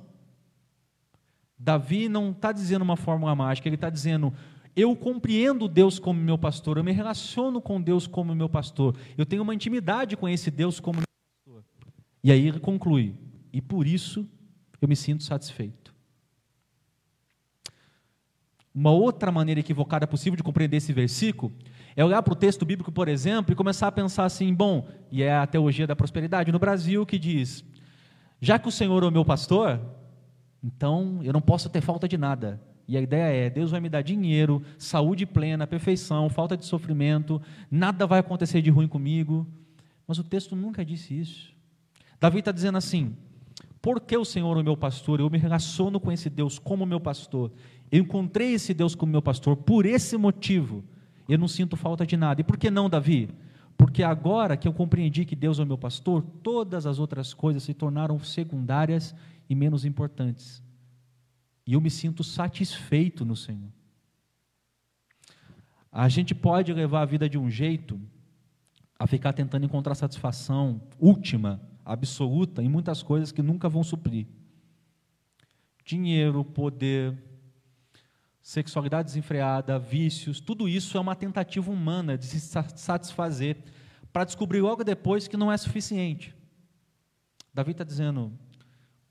Davi 1.58 2.08
não 2.08 2.30
está 2.30 2.52
dizendo 2.52 2.82
uma 2.82 2.96
fórmula 2.96 3.34
mágica, 3.34 3.68
ele 3.68 3.74
está 3.74 3.90
dizendo: 3.90 4.32
eu 4.76 4.94
compreendo 4.94 5.66
Deus 5.66 5.98
como 5.98 6.20
meu 6.20 6.38
pastor, 6.38 6.76
eu 6.76 6.84
me 6.84 6.92
relaciono 6.92 7.60
com 7.60 7.80
Deus 7.80 8.06
como 8.06 8.34
meu 8.34 8.48
pastor, 8.48 8.96
eu 9.16 9.26
tenho 9.26 9.42
uma 9.42 9.54
intimidade 9.54 10.16
com 10.16 10.28
esse 10.28 10.50
Deus 10.50 10.78
como 10.78 10.98
meu 10.98 11.06
pastor. 11.44 11.64
E 12.22 12.30
aí 12.30 12.46
ele 12.46 12.60
conclui: 12.60 13.16
e 13.52 13.60
por 13.60 13.86
isso 13.86 14.24
eu 14.80 14.86
me 14.86 14.94
sinto 14.94 15.24
satisfeito. 15.24 15.92
Uma 18.72 18.92
outra 18.92 19.32
maneira 19.32 19.58
equivocada 19.58 20.06
possível 20.06 20.36
de 20.36 20.42
compreender 20.44 20.76
esse 20.76 20.92
versículo 20.92 21.52
é 21.96 22.04
olhar 22.04 22.22
para 22.22 22.32
o 22.32 22.36
texto 22.36 22.64
bíblico, 22.64 22.92
por 22.92 23.08
exemplo, 23.08 23.52
e 23.52 23.56
começar 23.56 23.88
a 23.88 23.92
pensar 23.92 24.24
assim: 24.24 24.54
bom, 24.54 24.86
e 25.10 25.24
é 25.24 25.34
a 25.34 25.46
teologia 25.48 25.88
da 25.88 25.96
prosperidade 25.96 26.52
no 26.52 26.58
Brasil 26.60 27.04
que 27.04 27.18
diz: 27.18 27.64
já 28.40 28.60
que 28.60 28.68
o 28.68 28.72
Senhor 28.72 29.02
é 29.02 29.06
o 29.06 29.10
meu 29.10 29.24
pastor, 29.24 29.80
então 30.62 31.20
eu 31.22 31.32
não 31.32 31.40
posso 31.40 31.68
ter 31.68 31.80
falta 31.80 32.08
de 32.08 32.18
nada. 32.18 32.60
E 32.86 32.96
a 32.96 33.00
ideia 33.00 33.46
é: 33.46 33.50
Deus 33.50 33.70
vai 33.70 33.80
me 33.80 33.88
dar 33.88 34.02
dinheiro, 34.02 34.62
saúde 34.78 35.26
plena, 35.26 35.66
perfeição, 35.66 36.28
falta 36.30 36.56
de 36.56 36.64
sofrimento, 36.64 37.40
nada 37.70 38.06
vai 38.06 38.20
acontecer 38.20 38.62
de 38.62 38.70
ruim 38.70 38.88
comigo. 38.88 39.46
Mas 40.06 40.18
o 40.18 40.24
texto 40.24 40.56
nunca 40.56 40.84
disse 40.84 41.18
isso. 41.18 41.52
Davi 42.18 42.38
está 42.38 42.50
dizendo 42.50 42.78
assim: 42.78 43.14
porque 43.80 44.16
o 44.16 44.24
Senhor 44.24 44.56
é 44.56 44.60
o 44.60 44.64
meu 44.64 44.76
pastor, 44.76 45.20
eu 45.20 45.30
me 45.30 45.38
relaciono 45.38 46.00
com 46.00 46.10
esse 46.10 46.28
Deus 46.28 46.58
como 46.58 46.86
meu 46.86 46.98
pastor, 46.98 47.52
eu 47.92 48.00
encontrei 48.00 48.54
esse 48.54 48.74
Deus 48.74 48.94
como 48.94 49.12
meu 49.12 49.22
pastor, 49.22 49.56
por 49.56 49.86
esse 49.86 50.16
motivo, 50.16 50.82
eu 51.28 51.38
não 51.38 51.46
sinto 51.46 51.76
falta 51.76 52.06
de 52.06 52.16
nada. 52.16 52.40
E 52.40 52.44
por 52.44 52.56
que 52.56 52.70
não, 52.70 52.88
Davi? 52.88 53.28
Porque 53.76 54.02
agora 54.02 54.56
que 54.56 54.66
eu 54.66 54.72
compreendi 54.72 55.24
que 55.24 55.36
Deus 55.36 55.60
é 55.60 55.62
o 55.62 55.66
meu 55.66 55.78
pastor, 55.78 56.24
todas 56.42 56.86
as 56.86 56.98
outras 56.98 57.32
coisas 57.32 57.62
se 57.62 57.72
tornaram 57.72 58.18
secundárias 58.18 59.14
e 59.48 59.54
menos 59.54 59.84
importantes. 59.84 60.62
E 61.66 61.72
eu 61.72 61.80
me 61.80 61.90
sinto 61.90 62.22
satisfeito 62.22 63.24
no 63.24 63.36
Senhor. 63.36 63.70
A 65.90 66.08
gente 66.08 66.34
pode 66.34 66.72
levar 66.72 67.02
a 67.02 67.06
vida 67.06 67.28
de 67.28 67.38
um 67.38 67.50
jeito 67.50 68.00
a 68.98 69.06
ficar 69.06 69.32
tentando 69.32 69.64
encontrar 69.64 69.94
satisfação 69.94 70.80
última, 70.98 71.60
absoluta, 71.84 72.62
em 72.62 72.68
muitas 72.68 73.02
coisas 73.02 73.32
que 73.32 73.42
nunca 73.42 73.68
vão 73.68 73.82
suprir. 73.82 74.26
Dinheiro, 75.84 76.44
poder, 76.44 77.16
sexualidade 78.42 79.08
desenfreada, 79.08 79.78
vícios, 79.78 80.40
tudo 80.40 80.68
isso 80.68 80.96
é 80.96 81.00
uma 81.00 81.14
tentativa 81.14 81.70
humana 81.70 82.18
de 82.18 82.26
se 82.26 82.40
satisfazer, 82.40 83.56
para 84.12 84.24
descobrir 84.24 84.60
logo 84.60 84.82
depois 84.82 85.28
que 85.28 85.36
não 85.36 85.52
é 85.52 85.56
suficiente. 85.56 86.34
Davi 87.52 87.72
está 87.72 87.84
dizendo: 87.84 88.32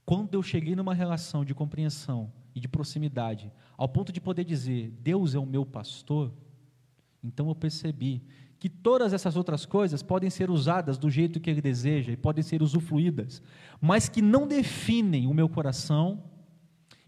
quando 0.08 0.36
eu 0.36 0.42
cheguei 0.42 0.74
numa 0.74 0.94
relação 0.94 1.44
de 1.44 1.54
compreensão 1.54 2.32
e 2.56 2.62
de 2.62 2.68
proximidade, 2.70 3.52
ao 3.76 3.90
ponto 3.90 4.10
de 4.14 4.22
poder 4.22 4.46
dizer, 4.46 4.90
Deus 5.02 5.36
é 5.36 5.38
o 5.38 5.46
meu 5.46 5.66
pastor, 5.66 6.32
então 7.22 7.50
eu 7.50 7.56
percebi 7.56 8.24
que 8.58 8.70
todas 8.70 9.12
essas 9.12 9.36
outras 9.36 9.66
coisas 9.66 10.02
podem 10.02 10.30
ser 10.30 10.50
usadas 10.50 10.98
do 10.98 11.10
jeito 11.10 11.42
que 11.42 11.50
ele 11.50 11.62
deseja 11.62 12.14
e 12.14 12.16
podem 12.16 12.42
ser 12.42 12.62
usufruídas, 12.64 13.42
mas 13.82 14.08
que 14.08 14.22
não 14.22 14.48
definem 14.48 15.28
o 15.28 15.34
meu 15.34 15.50
coração 15.50 16.24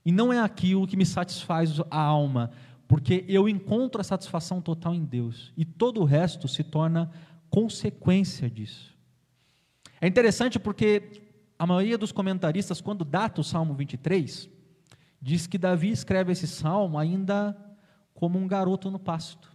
e 0.04 0.12
não 0.12 0.34
é 0.34 0.42
aquilo 0.42 0.86
que 0.86 0.98
me 0.98 1.06
satisfaz 1.06 1.80
a 1.90 2.02
alma, 2.02 2.52
porque 2.86 3.24
eu 3.30 3.48
encontro 3.48 4.02
a 4.02 4.04
satisfação 4.04 4.62
total 4.62 4.94
em 4.94 5.06
Deus 5.06 5.54
e 5.56 5.64
todo 5.64 6.02
o 6.02 6.06
resto 6.06 6.50
se 6.50 6.66
torna 6.66 7.10
consequência 7.50 8.50
disso. 8.50 8.94
É 10.02 10.08
interessante 10.08 10.60
porque 10.60 11.29
a 11.60 11.68
maioria 11.68 11.98
dos 11.98 12.14
comentaristas, 12.14 12.80
quando 12.80 13.04
data 13.04 13.42
o 13.42 13.44
Salmo 13.44 13.74
23, 13.74 14.50
diz 15.22 15.46
que 15.46 15.58
Davi 15.58 15.92
escreve 15.92 16.32
esse 16.32 16.48
salmo 16.48 16.98
ainda 16.98 17.54
como 18.14 18.40
um 18.40 18.48
garoto 18.48 18.90
no 18.90 18.98
pasto. 18.98 19.52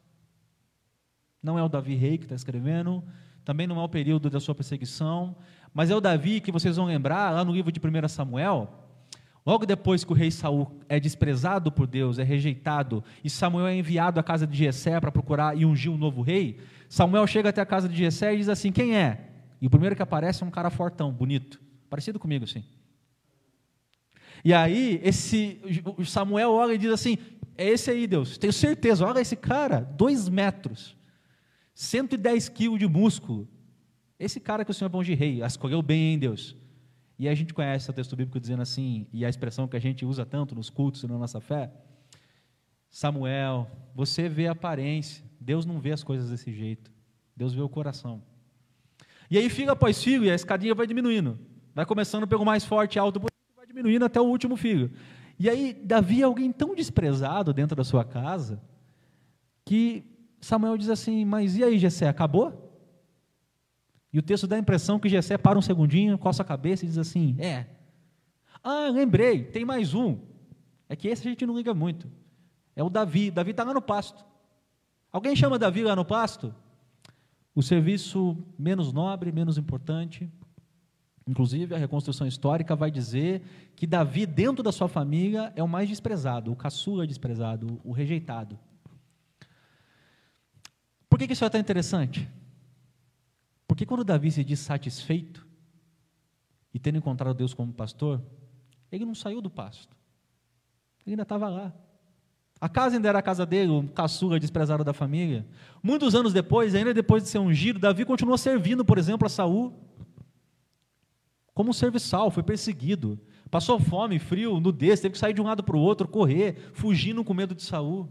Não 1.42 1.58
é 1.58 1.62
o 1.62 1.68
Davi 1.68 1.94
rei 1.94 2.18
que 2.18 2.26
está 2.26 2.34
escrevendo, 2.34 3.02
também 3.42 3.66
não 3.66 3.80
é 3.80 3.82
o 3.82 3.88
período 3.88 4.28
da 4.28 4.38
sua 4.38 4.54
perseguição, 4.54 5.34
mas 5.72 5.90
é 5.90 5.96
o 5.96 6.00
Davi 6.00 6.42
que 6.42 6.52
vocês 6.52 6.76
vão 6.76 6.84
lembrar 6.84 7.30
lá 7.30 7.42
no 7.42 7.52
livro 7.52 7.72
de 7.72 7.80
1 7.80 8.08
Samuel. 8.08 8.68
Logo 9.46 9.64
depois 9.64 10.04
que 10.04 10.12
o 10.12 10.14
rei 10.14 10.30
Saul 10.30 10.78
é 10.88 11.00
desprezado 11.00 11.72
por 11.72 11.86
Deus, 11.86 12.18
é 12.18 12.22
rejeitado, 12.22 13.02
e 13.22 13.30
Samuel 13.30 13.66
é 13.66 13.76
enviado 13.76 14.20
à 14.20 14.22
casa 14.22 14.46
de 14.46 14.56
Jessé 14.58 15.00
para 15.00 15.10
procurar 15.10 15.56
e 15.56 15.64
ungir 15.64 15.90
um 15.90 15.98
novo 15.98 16.20
rei, 16.20 16.60
Samuel 16.86 17.26
chega 17.26 17.48
até 17.48 17.62
a 17.62 17.66
casa 17.66 17.88
de 17.88 17.96
Jessé 17.96 18.34
e 18.34 18.38
diz 18.38 18.48
assim: 18.50 18.70
"Quem 18.70 18.94
é?" 18.94 19.30
E 19.60 19.66
o 19.66 19.70
primeiro 19.70 19.96
que 19.96 20.02
aparece 20.02 20.42
é 20.42 20.46
um 20.46 20.50
cara 20.50 20.70
fortão, 20.70 21.10
bonito, 21.10 21.63
parecido 21.94 22.18
comigo 22.18 22.44
assim. 22.44 22.64
E 24.44 24.52
aí 24.52 25.00
esse 25.02 25.60
Samuel 26.04 26.50
olha 26.50 26.74
e 26.74 26.78
diz 26.78 26.90
assim: 26.90 27.16
"É 27.56 27.68
esse 27.68 27.88
aí, 27.90 28.06
Deus. 28.06 28.36
Tenho 28.36 28.52
certeza. 28.52 29.06
Olha 29.06 29.20
esse 29.20 29.36
cara, 29.36 29.80
dois 29.80 30.28
metros." 30.28 30.96
110 31.74 32.48
quilos 32.48 32.78
de 32.78 32.86
músculo. 32.86 33.48
Esse 34.18 34.38
cara 34.40 34.64
que 34.64 34.70
o 34.70 34.74
Senhor 34.74 34.90
é 34.94 35.04
de 35.04 35.14
rei, 35.14 35.42
escolheu 35.42 35.82
bem, 35.82 36.12
hein, 36.12 36.18
Deus? 36.18 36.56
E 37.18 37.28
a 37.28 37.34
gente 37.34 37.52
conhece 37.52 37.90
o 37.90 37.92
texto 37.92 38.16
bíblico 38.16 38.40
dizendo 38.40 38.62
assim, 38.62 39.06
e 39.12 39.24
a 39.24 39.28
expressão 39.28 39.66
que 39.66 39.76
a 39.76 39.80
gente 39.80 40.04
usa 40.04 40.24
tanto 40.24 40.54
nos 40.54 40.70
cultos 40.70 41.02
e 41.02 41.06
na 41.06 41.18
nossa 41.18 41.40
fé. 41.40 41.72
Samuel, 42.90 43.68
você 43.94 44.28
vê 44.28 44.46
a 44.46 44.52
aparência, 44.52 45.24
Deus 45.40 45.66
não 45.66 45.80
vê 45.80 45.92
as 45.92 46.04
coisas 46.04 46.30
desse 46.30 46.52
jeito. 46.52 46.92
Deus 47.36 47.52
vê 47.52 47.60
o 47.60 47.68
coração. 47.68 48.22
E 49.30 49.36
aí, 49.36 49.48
filho 49.48 49.72
após 49.72 50.02
filho, 50.02 50.24
e 50.24 50.30
a 50.30 50.34
escadinha 50.34 50.74
vai 50.74 50.86
diminuindo. 50.86 51.38
Vai 51.74 51.84
começando 51.84 52.26
pelo 52.26 52.44
mais 52.44 52.64
forte, 52.64 52.98
alto, 52.98 53.20
vai 53.20 53.66
diminuindo 53.66 54.04
até 54.04 54.20
o 54.20 54.24
último 54.24 54.56
filho. 54.56 54.92
E 55.38 55.50
aí, 55.50 55.72
Davi 55.72 56.22
é 56.22 56.24
alguém 56.24 56.52
tão 56.52 56.74
desprezado 56.74 57.52
dentro 57.52 57.74
da 57.74 57.82
sua 57.82 58.04
casa, 58.04 58.62
que 59.64 60.04
Samuel 60.40 60.78
diz 60.78 60.88
assim: 60.88 61.24
Mas 61.24 61.56
e 61.56 61.64
aí, 61.64 61.78
Jessé, 61.78 62.08
acabou? 62.08 62.64
E 64.12 64.18
o 64.18 64.22
texto 64.22 64.46
dá 64.46 64.54
a 64.54 64.60
impressão 64.60 65.00
que 65.00 65.08
Jessé 65.08 65.36
para 65.36 65.58
um 65.58 65.62
segundinho, 65.62 66.16
coça 66.16 66.42
a 66.42 66.46
cabeça 66.46 66.84
e 66.84 66.88
diz 66.88 66.98
assim: 66.98 67.34
É. 67.38 67.66
Ah, 68.62 68.88
lembrei, 68.90 69.44
tem 69.44 69.64
mais 69.64 69.92
um. 69.92 70.18
É 70.88 70.94
que 70.94 71.08
esse 71.08 71.26
a 71.26 71.30
gente 71.30 71.44
não 71.44 71.56
liga 71.56 71.74
muito. 71.74 72.08
É 72.76 72.82
o 72.82 72.88
Davi. 72.88 73.30
Davi 73.30 73.50
está 73.50 73.64
lá 73.64 73.74
no 73.74 73.82
pasto. 73.82 74.24
Alguém 75.10 75.34
chama 75.34 75.58
Davi 75.58 75.82
lá 75.82 75.96
no 75.96 76.04
pasto? 76.04 76.54
O 77.54 77.62
serviço 77.62 78.36
menos 78.58 78.92
nobre, 78.92 79.32
menos 79.32 79.58
importante. 79.58 80.30
Inclusive, 81.26 81.74
a 81.74 81.78
reconstrução 81.78 82.26
histórica 82.26 82.76
vai 82.76 82.90
dizer 82.90 83.42
que 83.74 83.86
Davi, 83.86 84.26
dentro 84.26 84.62
da 84.62 84.70
sua 84.70 84.88
família, 84.88 85.52
é 85.56 85.62
o 85.62 85.68
mais 85.68 85.88
desprezado, 85.88 86.52
o 86.52 86.56
caçula 86.56 87.06
desprezado, 87.06 87.80
o 87.82 87.92
rejeitado. 87.92 88.58
Por 91.08 91.18
que, 91.18 91.32
isso 91.32 91.44
é 91.44 91.48
tão 91.48 91.60
interessante? 91.60 92.28
Porque 93.66 93.86
quando 93.86 94.04
Davi 94.04 94.30
se 94.30 94.44
diz 94.44 94.60
satisfeito, 94.60 95.46
e 96.74 96.78
tendo 96.78 96.98
encontrado 96.98 97.36
Deus 97.36 97.54
como 97.54 97.72
pastor, 97.72 98.20
ele 98.90 99.04
não 99.04 99.14
saiu 99.14 99.40
do 99.40 99.48
pasto. 99.48 99.96
Ele 101.06 101.14
ainda 101.14 101.22
estava 101.22 101.48
lá. 101.48 101.72
A 102.60 102.68
casa 102.68 102.96
ainda 102.96 103.08
era 103.08 103.18
a 103.18 103.22
casa 103.22 103.46
dele, 103.46 103.70
o 103.70 103.88
caçula 103.88 104.40
desprezado 104.40 104.84
da 104.84 104.92
família. 104.92 105.46
Muitos 105.82 106.14
anos 106.14 106.32
depois, 106.32 106.74
ainda 106.74 106.92
depois 106.92 107.22
de 107.22 107.28
ser 107.28 107.38
ungido, 107.38 107.78
Davi 107.78 108.04
continuou 108.04 108.36
servindo, 108.36 108.84
por 108.84 108.98
exemplo, 108.98 109.26
a 109.26 109.28
Saul. 109.28 109.72
Como 111.54 111.70
um 111.70 111.72
serviçal, 111.72 112.30
foi 112.30 112.42
perseguido. 112.42 113.18
Passou 113.50 113.78
fome, 113.78 114.18
frio, 114.18 114.58
nudez, 114.58 115.00
teve 115.00 115.12
que 115.12 115.18
sair 115.18 115.32
de 115.32 115.40
um 115.40 115.44
lado 115.44 115.62
para 115.62 115.76
o 115.76 115.80
outro, 115.80 116.08
correr, 116.08 116.70
fugindo 116.72 117.22
com 117.22 117.32
medo 117.32 117.54
de 117.54 117.62
Saul. 117.62 118.08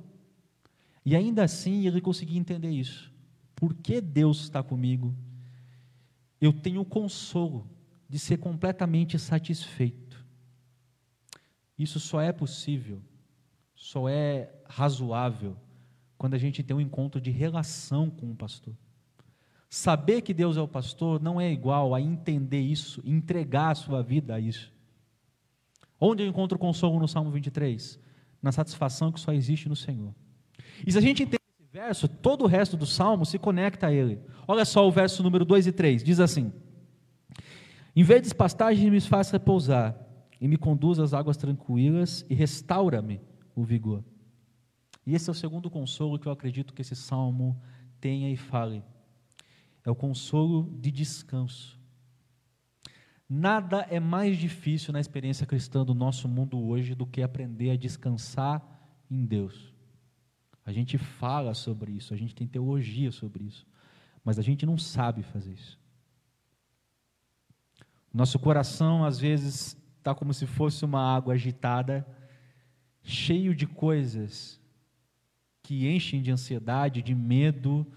E 1.05 1.15
ainda 1.15 1.43
assim 1.43 1.85
ele 1.85 1.99
conseguia 1.99 2.39
entender 2.39 2.69
isso. 2.69 3.11
Por 3.53 3.73
que 3.73 3.99
Deus 3.99 4.41
está 4.41 4.63
comigo? 4.63 5.13
Eu 6.39 6.53
tenho 6.53 6.81
o 6.81 6.85
consolo 6.85 7.69
de 8.07 8.17
ser 8.17 8.37
completamente 8.37 9.19
satisfeito. 9.19 10.23
Isso 11.77 11.99
só 11.99 12.21
é 12.21 12.31
possível, 12.31 13.01
só 13.75 14.07
é 14.07 14.53
razoável 14.65 15.57
quando 16.17 16.35
a 16.35 16.37
gente 16.37 16.63
tem 16.63 16.75
um 16.75 16.81
encontro 16.81 17.19
de 17.19 17.31
relação 17.31 18.09
com 18.09 18.31
o 18.31 18.35
pastor. 18.35 18.73
Saber 19.75 20.21
que 20.21 20.35
Deus 20.35 20.55
é 20.55 20.61
o 20.61 20.67
pastor 20.67 21.19
não 21.19 21.41
é 21.41 21.51
igual 21.51 21.95
a 21.95 21.99
entender 21.99 22.59
isso, 22.59 23.01
entregar 23.03 23.71
a 23.71 23.75
sua 23.75 24.03
vida 24.03 24.35
a 24.35 24.39
isso. 24.39 24.71
Onde 25.99 26.21
eu 26.21 26.27
encontro 26.27 26.59
consolo 26.59 26.99
no 26.99 27.07
Salmo 27.07 27.31
23? 27.31 27.99
Na 28.39 28.51
satisfação 28.51 29.11
que 29.11 29.19
só 29.19 29.33
existe 29.33 29.67
no 29.67 29.75
Senhor. 29.75 30.13
E 30.85 30.91
se 30.91 30.97
a 30.99 31.01
gente 31.01 31.23
entende 31.23 31.41
esse 31.59 31.67
verso, 31.71 32.07
todo 32.07 32.43
o 32.43 32.47
resto 32.47 32.77
do 32.77 32.85
salmo 32.85 33.25
se 33.25 33.39
conecta 33.39 33.87
a 33.87 33.91
ele. 33.91 34.19
Olha 34.47 34.63
só 34.63 34.87
o 34.87 34.91
verso 34.91 35.23
número 35.23 35.43
2 35.43 35.65
e 35.65 35.71
3, 35.71 36.03
diz 36.03 36.19
assim: 36.19 36.53
Em 37.95 38.03
vez 38.03 38.21
de 38.21 38.35
pastagens 38.35 38.91
me 38.91 39.01
faz 39.01 39.31
repousar, 39.31 39.97
e 40.39 40.47
me 40.47 40.55
conduz 40.55 40.99
às 40.99 41.15
águas 41.15 41.35
tranquilas, 41.35 42.23
e 42.29 42.35
restaura-me 42.35 43.19
o 43.55 43.63
vigor. 43.63 44.03
E 45.03 45.15
esse 45.15 45.27
é 45.27 45.31
o 45.31 45.35
segundo 45.35 45.67
consolo 45.67 46.19
que 46.19 46.27
eu 46.27 46.31
acredito 46.31 46.75
que 46.75 46.83
esse 46.83 46.95
salmo 46.95 47.59
tenha 47.99 48.29
e 48.29 48.37
fale. 48.37 48.83
É 49.85 49.91
o 49.91 49.95
consolo 49.95 50.71
de 50.79 50.91
descanso. 50.91 51.79
Nada 53.27 53.87
é 53.89 53.99
mais 53.99 54.37
difícil 54.37 54.93
na 54.93 54.99
experiência 54.99 55.45
cristã 55.45 55.83
do 55.83 55.93
nosso 55.93 56.27
mundo 56.27 56.59
hoje 56.59 56.93
do 56.93 57.05
que 57.05 57.21
aprender 57.21 57.71
a 57.71 57.75
descansar 57.75 58.61
em 59.09 59.25
Deus. 59.25 59.73
A 60.65 60.71
gente 60.71 60.97
fala 60.97 61.53
sobre 61.53 61.91
isso, 61.91 62.13
a 62.13 62.17
gente 62.17 62.35
tem 62.35 62.47
teologia 62.47 63.11
sobre 63.11 63.45
isso, 63.45 63.65
mas 64.23 64.39
a 64.39 64.41
gente 64.41 64.65
não 64.65 64.77
sabe 64.77 65.23
fazer 65.23 65.53
isso. 65.53 65.79
Nosso 68.13 68.37
coração, 68.37 69.03
às 69.03 69.19
vezes, 69.19 69.75
está 69.97 70.13
como 70.13 70.33
se 70.33 70.45
fosse 70.45 70.85
uma 70.85 71.15
água 71.15 71.33
agitada, 71.33 72.05
cheio 73.01 73.55
de 73.55 73.65
coisas 73.65 74.61
que 75.63 75.87
enchem 75.87 76.21
de 76.21 76.29
ansiedade, 76.29 77.01
de 77.01 77.15
medo, 77.15 77.87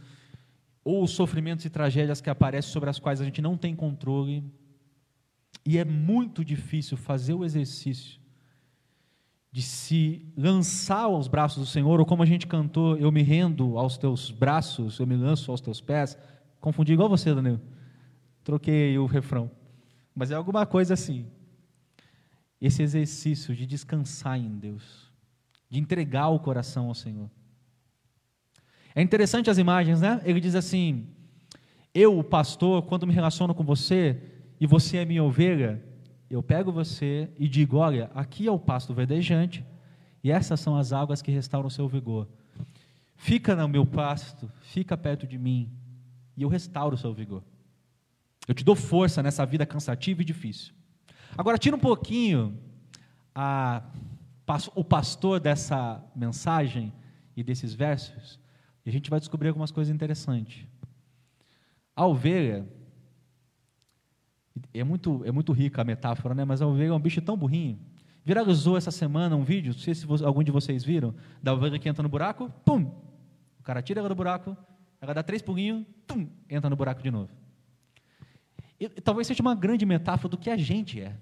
ou 0.86 1.04
sofrimentos 1.08 1.64
e 1.64 1.68
tragédias 1.68 2.20
que 2.20 2.30
aparecem 2.30 2.70
sobre 2.70 2.88
as 2.88 3.00
quais 3.00 3.20
a 3.20 3.24
gente 3.24 3.42
não 3.42 3.56
tem 3.56 3.74
controle. 3.74 4.44
E 5.64 5.78
é 5.78 5.84
muito 5.84 6.44
difícil 6.44 6.96
fazer 6.96 7.34
o 7.34 7.44
exercício 7.44 8.20
de 9.50 9.62
se 9.62 10.24
lançar 10.36 11.02
aos 11.02 11.26
braços 11.26 11.58
do 11.58 11.66
Senhor, 11.66 11.98
ou 11.98 12.06
como 12.06 12.22
a 12.22 12.26
gente 12.26 12.46
cantou, 12.46 12.96
eu 12.98 13.10
me 13.10 13.22
rendo 13.22 13.76
aos 13.76 13.98
teus 13.98 14.30
braços, 14.30 15.00
eu 15.00 15.08
me 15.08 15.16
lanço 15.16 15.50
aos 15.50 15.60
teus 15.60 15.80
pés. 15.80 16.16
Confundi 16.60 16.92
igual 16.92 17.08
você, 17.08 17.34
Daniel. 17.34 17.60
Troquei 18.44 18.96
o 18.96 19.06
refrão. 19.06 19.50
Mas 20.14 20.30
é 20.30 20.36
alguma 20.36 20.64
coisa 20.66 20.94
assim. 20.94 21.26
Esse 22.60 22.84
exercício 22.84 23.56
de 23.56 23.66
descansar 23.66 24.38
em 24.38 24.56
Deus, 24.56 25.10
de 25.68 25.80
entregar 25.80 26.28
o 26.28 26.38
coração 26.38 26.86
ao 26.86 26.94
Senhor. 26.94 27.28
É 28.96 29.02
interessante 29.02 29.50
as 29.50 29.58
imagens, 29.58 30.00
né? 30.00 30.22
Ele 30.24 30.40
diz 30.40 30.54
assim: 30.54 31.06
Eu, 31.94 32.18
o 32.18 32.24
pastor, 32.24 32.82
quando 32.84 33.06
me 33.06 33.12
relaciono 33.12 33.54
com 33.54 33.62
você 33.62 34.18
e 34.58 34.66
você 34.66 34.96
é 34.96 35.04
minha 35.04 35.22
ovelha, 35.22 35.84
eu 36.30 36.42
pego 36.42 36.72
você 36.72 37.28
e 37.38 37.46
digo: 37.46 37.76
olha, 37.76 38.10
aqui 38.14 38.46
é 38.46 38.50
o 38.50 38.58
pasto 38.58 38.94
verdejante 38.94 39.62
e 40.24 40.30
essas 40.30 40.60
são 40.60 40.78
as 40.78 40.94
águas 40.94 41.20
que 41.20 41.30
restauram 41.30 41.68
o 41.68 41.70
seu 41.70 41.86
vigor. 41.86 42.26
Fica 43.16 43.54
no 43.54 43.68
meu 43.68 43.84
pasto, 43.84 44.50
fica 44.62 44.96
perto 44.96 45.26
de 45.26 45.36
mim 45.36 45.70
e 46.34 46.42
eu 46.42 46.48
restauro 46.48 46.94
o 46.94 46.98
seu 46.98 47.12
vigor. 47.12 47.44
Eu 48.48 48.54
te 48.54 48.64
dou 48.64 48.74
força 48.74 49.22
nessa 49.22 49.44
vida 49.44 49.66
cansativa 49.66 50.22
e 50.22 50.24
difícil. 50.24 50.72
Agora, 51.36 51.58
tira 51.58 51.76
um 51.76 51.80
pouquinho 51.80 52.58
a, 53.34 53.82
o 54.74 54.82
pastor 54.82 55.38
dessa 55.38 56.02
mensagem 56.14 56.94
e 57.36 57.42
desses 57.42 57.74
versos 57.74 58.45
e 58.86 58.88
a 58.88 58.92
gente 58.92 59.10
vai 59.10 59.18
descobrir 59.18 59.48
algumas 59.48 59.72
coisas 59.72 59.92
interessantes. 59.92 60.64
A 61.94 62.06
ovelha, 62.06 62.64
é 64.72 64.84
muito, 64.84 65.24
é 65.24 65.32
muito 65.32 65.52
rica 65.52 65.82
a 65.82 65.84
metáfora, 65.84 66.36
né? 66.36 66.44
mas 66.44 66.62
a 66.62 66.66
ovelha 66.68 66.90
é 66.90 66.92
um 66.92 67.00
bicho 67.00 67.20
tão 67.20 67.36
burrinho. 67.36 67.80
Viralizou 68.24 68.76
essa 68.76 68.92
semana 68.92 69.34
um 69.34 69.42
vídeo, 69.42 69.72
não 69.72 69.78
sei 69.78 69.92
se 69.92 70.06
algum 70.24 70.42
de 70.42 70.52
vocês 70.52 70.84
viram, 70.84 71.14
da 71.42 71.52
ovelha 71.52 71.80
que 71.80 71.88
entra 71.88 72.02
no 72.02 72.08
buraco, 72.08 72.48
pum! 72.64 72.92
O 73.58 73.62
cara 73.64 73.82
tira 73.82 73.98
ela 73.98 74.08
do 74.08 74.14
buraco, 74.14 74.56
ela 75.00 75.12
dá 75.12 75.22
três 75.22 75.42
pulinhos, 75.42 75.84
pum! 76.06 76.28
Entra 76.48 76.70
no 76.70 76.76
buraco 76.76 77.02
de 77.02 77.10
novo. 77.10 77.30
E, 78.78 78.88
talvez 78.88 79.26
seja 79.26 79.42
uma 79.42 79.54
grande 79.54 79.84
metáfora 79.84 80.28
do 80.28 80.38
que 80.38 80.48
a 80.48 80.56
gente 80.56 81.00
é. 81.00 81.16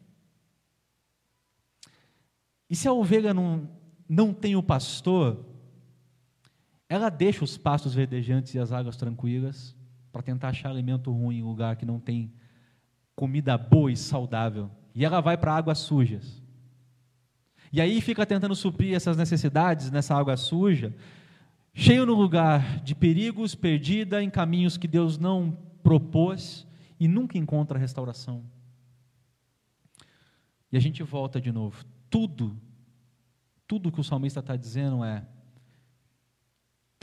E 2.68 2.76
se 2.76 2.88
a 2.88 2.92
ovelha 2.92 3.32
não, 3.32 3.70
não 4.06 4.34
tem 4.34 4.54
o 4.54 4.62
pastor, 4.62 5.53
ela 6.88 7.08
deixa 7.08 7.44
os 7.44 7.56
pastos 7.56 7.94
verdejantes 7.94 8.54
e 8.54 8.58
as 8.58 8.72
águas 8.72 8.96
tranquilas 8.96 9.76
para 10.12 10.22
tentar 10.22 10.48
achar 10.48 10.70
alimento 10.70 11.10
ruim 11.10 11.38
em 11.38 11.42
lugar 11.42 11.76
que 11.76 11.86
não 11.86 11.98
tem 11.98 12.32
comida 13.16 13.56
boa 13.56 13.90
e 13.90 13.96
saudável. 13.96 14.70
E 14.94 15.04
ela 15.04 15.20
vai 15.20 15.36
para 15.36 15.56
águas 15.56 15.78
sujas. 15.78 16.42
E 17.72 17.80
aí 17.80 18.00
fica 18.00 18.24
tentando 18.24 18.54
suprir 18.54 18.94
essas 18.94 19.16
necessidades 19.16 19.90
nessa 19.90 20.14
água 20.14 20.36
suja, 20.36 20.94
cheio 21.72 22.06
no 22.06 22.14
lugar 22.14 22.80
de 22.80 22.94
perigos, 22.94 23.54
perdida 23.54 24.22
em 24.22 24.30
caminhos 24.30 24.76
que 24.76 24.86
Deus 24.86 25.18
não 25.18 25.58
propôs 25.82 26.64
e 27.00 27.08
nunca 27.08 27.36
encontra 27.36 27.78
restauração. 27.78 28.44
E 30.70 30.76
a 30.76 30.80
gente 30.80 31.02
volta 31.02 31.40
de 31.40 31.50
novo. 31.50 31.84
Tudo, 32.08 32.56
tudo 33.66 33.90
que 33.90 34.00
o 34.00 34.04
salmista 34.04 34.38
está 34.38 34.54
dizendo 34.54 35.04
é: 35.04 35.26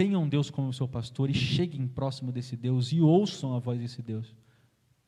tenham 0.01 0.27
Deus 0.27 0.49
como 0.49 0.73
seu 0.73 0.87
pastor 0.87 1.29
e 1.29 1.33
cheguem 1.35 1.87
próximo 1.87 2.31
desse 2.31 2.57
Deus 2.57 2.91
e 2.91 2.99
ouçam 2.99 3.53
a 3.53 3.59
voz 3.59 3.79
desse 3.79 4.01
Deus. 4.01 4.35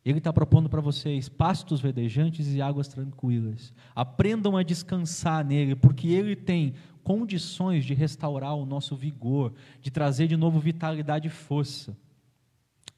Ele 0.05 0.19
está 0.19 0.31
propondo 0.31 0.69
para 0.69 0.81
vocês 0.81 1.27
pastos 1.27 1.81
verdejantes 1.81 2.53
e 2.53 2.61
águas 2.61 2.87
tranquilas. 2.87 3.73
Aprendam 3.95 4.55
a 4.55 4.61
descansar 4.61 5.43
nele, 5.43 5.75
porque 5.75 6.09
ele 6.09 6.35
tem 6.35 6.75
condições 7.01 7.85
de 7.85 7.95
restaurar 7.95 8.53
o 8.53 8.67
nosso 8.67 8.95
vigor, 8.95 9.51
de 9.81 9.89
trazer 9.89 10.27
de 10.27 10.37
novo 10.37 10.59
vitalidade 10.59 11.27
e 11.27 11.31
força. 11.31 11.97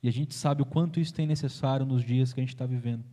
E 0.03 0.09
a 0.09 0.11
gente 0.11 0.35
sabe 0.35 0.63
o 0.63 0.65
quanto 0.65 0.99
isso 0.99 1.13
tem 1.13 1.25
necessário 1.25 1.85
nos 1.85 2.03
dias 2.03 2.33
que 2.33 2.41
a 2.41 2.43
gente 2.43 2.53
está 2.53 2.65
vivendo. 2.65 3.05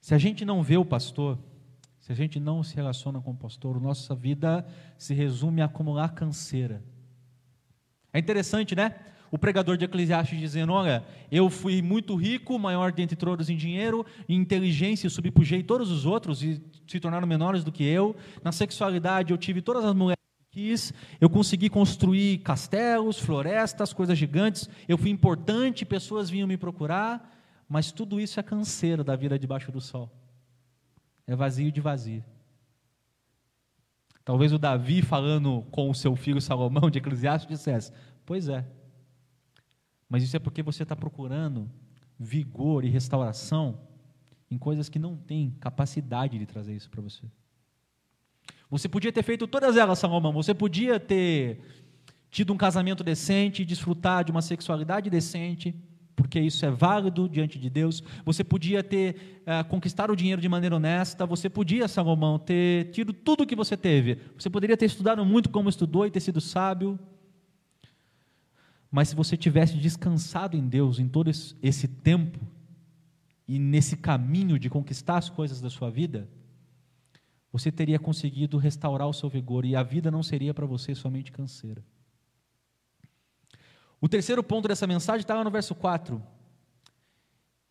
Se 0.00 0.14
a 0.14 0.18
gente 0.18 0.44
não 0.44 0.62
vê 0.62 0.76
o 0.76 0.84
pastor, 0.84 1.36
se 2.04 2.12
a 2.12 2.14
gente 2.14 2.38
não 2.38 2.62
se 2.62 2.76
relaciona 2.76 3.18
com 3.18 3.30
o 3.30 3.34
pastor, 3.34 3.80
nossa 3.80 4.14
vida 4.14 4.66
se 4.98 5.14
resume 5.14 5.62
a 5.62 5.64
acumular 5.64 6.12
canseira. 6.12 6.84
É 8.12 8.18
interessante, 8.18 8.76
né? 8.76 8.94
O 9.30 9.38
pregador 9.38 9.78
de 9.78 9.86
Eclesiastes 9.86 10.38
dizendo: 10.38 10.74
Olha, 10.74 11.02
eu 11.32 11.48
fui 11.48 11.80
muito 11.80 12.14
rico, 12.14 12.58
maior 12.58 12.92
dentre 12.92 13.16
todos 13.16 13.48
em 13.48 13.56
dinheiro, 13.56 14.04
em 14.28 14.38
inteligência, 14.38 15.08
subpujei 15.08 15.62
todos 15.62 15.90
os 15.90 16.04
outros 16.04 16.42
e 16.42 16.62
se 16.86 17.00
tornaram 17.00 17.26
menores 17.26 17.64
do 17.64 17.72
que 17.72 17.84
eu. 17.84 18.14
Na 18.42 18.52
sexualidade, 18.52 19.32
eu 19.32 19.38
tive 19.38 19.62
todas 19.62 19.82
as 19.82 19.94
mulheres 19.94 20.20
que 20.50 20.60
quis. 20.60 20.92
Eu 21.18 21.30
consegui 21.30 21.70
construir 21.70 22.36
castelos, 22.40 23.18
florestas, 23.18 23.94
coisas 23.94 24.18
gigantes. 24.18 24.68
Eu 24.86 24.98
fui 24.98 25.08
importante, 25.08 25.86
pessoas 25.86 26.28
vinham 26.28 26.46
me 26.46 26.58
procurar. 26.58 27.32
Mas 27.66 27.90
tudo 27.90 28.20
isso 28.20 28.38
é 28.38 28.42
canseira 28.42 29.02
da 29.02 29.16
vida 29.16 29.38
debaixo 29.38 29.72
do 29.72 29.80
sol 29.80 30.12
é 31.26 31.34
vazio 31.34 31.72
de 31.72 31.80
vazio. 31.80 32.24
Talvez 34.24 34.52
o 34.52 34.58
Davi, 34.58 35.02
falando 35.02 35.62
com 35.70 35.90
o 35.90 35.94
seu 35.94 36.16
filho 36.16 36.40
Salomão 36.40 36.90
de 36.90 36.98
Eclesiastes, 36.98 37.48
dissesse: 37.48 37.92
Pois 38.24 38.48
é, 38.48 38.64
mas 40.08 40.22
isso 40.22 40.36
é 40.36 40.38
porque 40.38 40.62
você 40.62 40.82
está 40.82 40.96
procurando 40.96 41.70
vigor 42.18 42.84
e 42.84 42.88
restauração 42.88 43.80
em 44.50 44.56
coisas 44.56 44.88
que 44.88 44.98
não 44.98 45.16
têm 45.16 45.50
capacidade 45.60 46.38
de 46.38 46.46
trazer 46.46 46.74
isso 46.74 46.88
para 46.88 47.02
você. 47.02 47.24
Você 48.70 48.88
podia 48.88 49.12
ter 49.12 49.22
feito 49.22 49.46
todas 49.46 49.76
elas, 49.76 49.98
Salomão. 49.98 50.32
Você 50.32 50.54
podia 50.54 50.98
ter 50.98 51.60
tido 52.30 52.52
um 52.52 52.56
casamento 52.56 53.04
decente, 53.04 53.64
desfrutar 53.64 54.24
de 54.24 54.30
uma 54.30 54.42
sexualidade 54.42 55.10
decente 55.10 55.74
porque 56.16 56.40
isso 56.40 56.64
é 56.64 56.70
válido 56.70 57.28
diante 57.28 57.58
de 57.58 57.68
Deus. 57.68 58.02
Você 58.24 58.44
podia 58.44 58.82
ter 58.82 59.42
uh, 59.42 59.68
conquistado 59.68 60.12
o 60.12 60.16
dinheiro 60.16 60.40
de 60.40 60.48
maneira 60.48 60.76
honesta, 60.76 61.26
você 61.26 61.48
podia, 61.48 61.88
Salomão, 61.88 62.38
ter 62.38 62.90
tido 62.90 63.12
tudo 63.12 63.42
o 63.42 63.46
que 63.46 63.56
você 63.56 63.76
teve. 63.76 64.18
Você 64.38 64.48
poderia 64.48 64.76
ter 64.76 64.86
estudado 64.86 65.24
muito 65.24 65.50
como 65.50 65.68
estudou 65.68 66.06
e 66.06 66.10
ter 66.10 66.20
sido 66.20 66.40
sábio. 66.40 66.98
Mas 68.90 69.08
se 69.08 69.16
você 69.16 69.36
tivesse 69.36 69.76
descansado 69.76 70.56
em 70.56 70.66
Deus 70.66 70.98
em 70.98 71.08
todo 71.08 71.28
esse 71.28 71.88
tempo 71.88 72.38
e 73.46 73.58
nesse 73.58 73.96
caminho 73.96 74.58
de 74.58 74.70
conquistar 74.70 75.18
as 75.18 75.28
coisas 75.28 75.60
da 75.60 75.68
sua 75.68 75.90
vida, 75.90 76.28
você 77.52 77.70
teria 77.70 77.98
conseguido 77.98 78.56
restaurar 78.56 79.08
o 79.08 79.12
seu 79.12 79.28
vigor 79.28 79.64
e 79.64 79.74
a 79.76 79.82
vida 79.82 80.10
não 80.10 80.22
seria 80.22 80.54
para 80.54 80.66
você 80.66 80.94
somente 80.94 81.32
canseira. 81.32 81.84
O 84.04 84.08
terceiro 84.08 84.42
ponto 84.44 84.68
dessa 84.68 84.86
mensagem 84.86 85.22
está 85.22 85.34
lá 85.34 85.42
no 85.42 85.50
verso 85.50 85.74
4. 85.74 86.22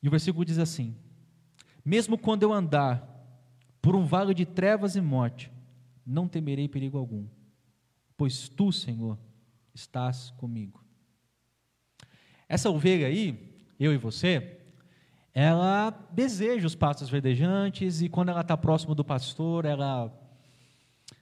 E 0.02 0.08
o 0.08 0.10
versículo 0.10 0.44
diz 0.44 0.58
assim: 0.58 0.96
Mesmo 1.86 2.18
quando 2.18 2.42
eu 2.42 2.52
andar 2.52 3.08
por 3.80 3.96
um 3.96 4.04
vale 4.04 4.34
de 4.34 4.44
trevas 4.44 4.96
e 4.96 5.02
morte, 5.02 5.52
não 6.04 6.28
temerei 6.28 6.68
perigo 6.68 6.98
algum, 6.98 7.28
pois 8.18 8.50
tu, 8.50 8.72
Senhor, 8.72 9.16
estás 9.76 10.32
comigo. 10.32 10.84
Essa 12.50 12.68
ovelha 12.68 13.06
aí, 13.06 13.56
eu 13.80 13.94
e 13.94 13.98
você, 13.98 14.58
ela 15.36 15.92
deseja 16.12 16.66
os 16.66 16.74
pastos 16.74 17.12
verdejantes 17.12 18.02
e 18.02 18.10
quando 18.10 18.30
ela 18.30 18.42
está 18.42 18.58
próximo 18.58 18.96
do 18.96 19.06
pastor, 19.06 19.66
ela 19.66 20.12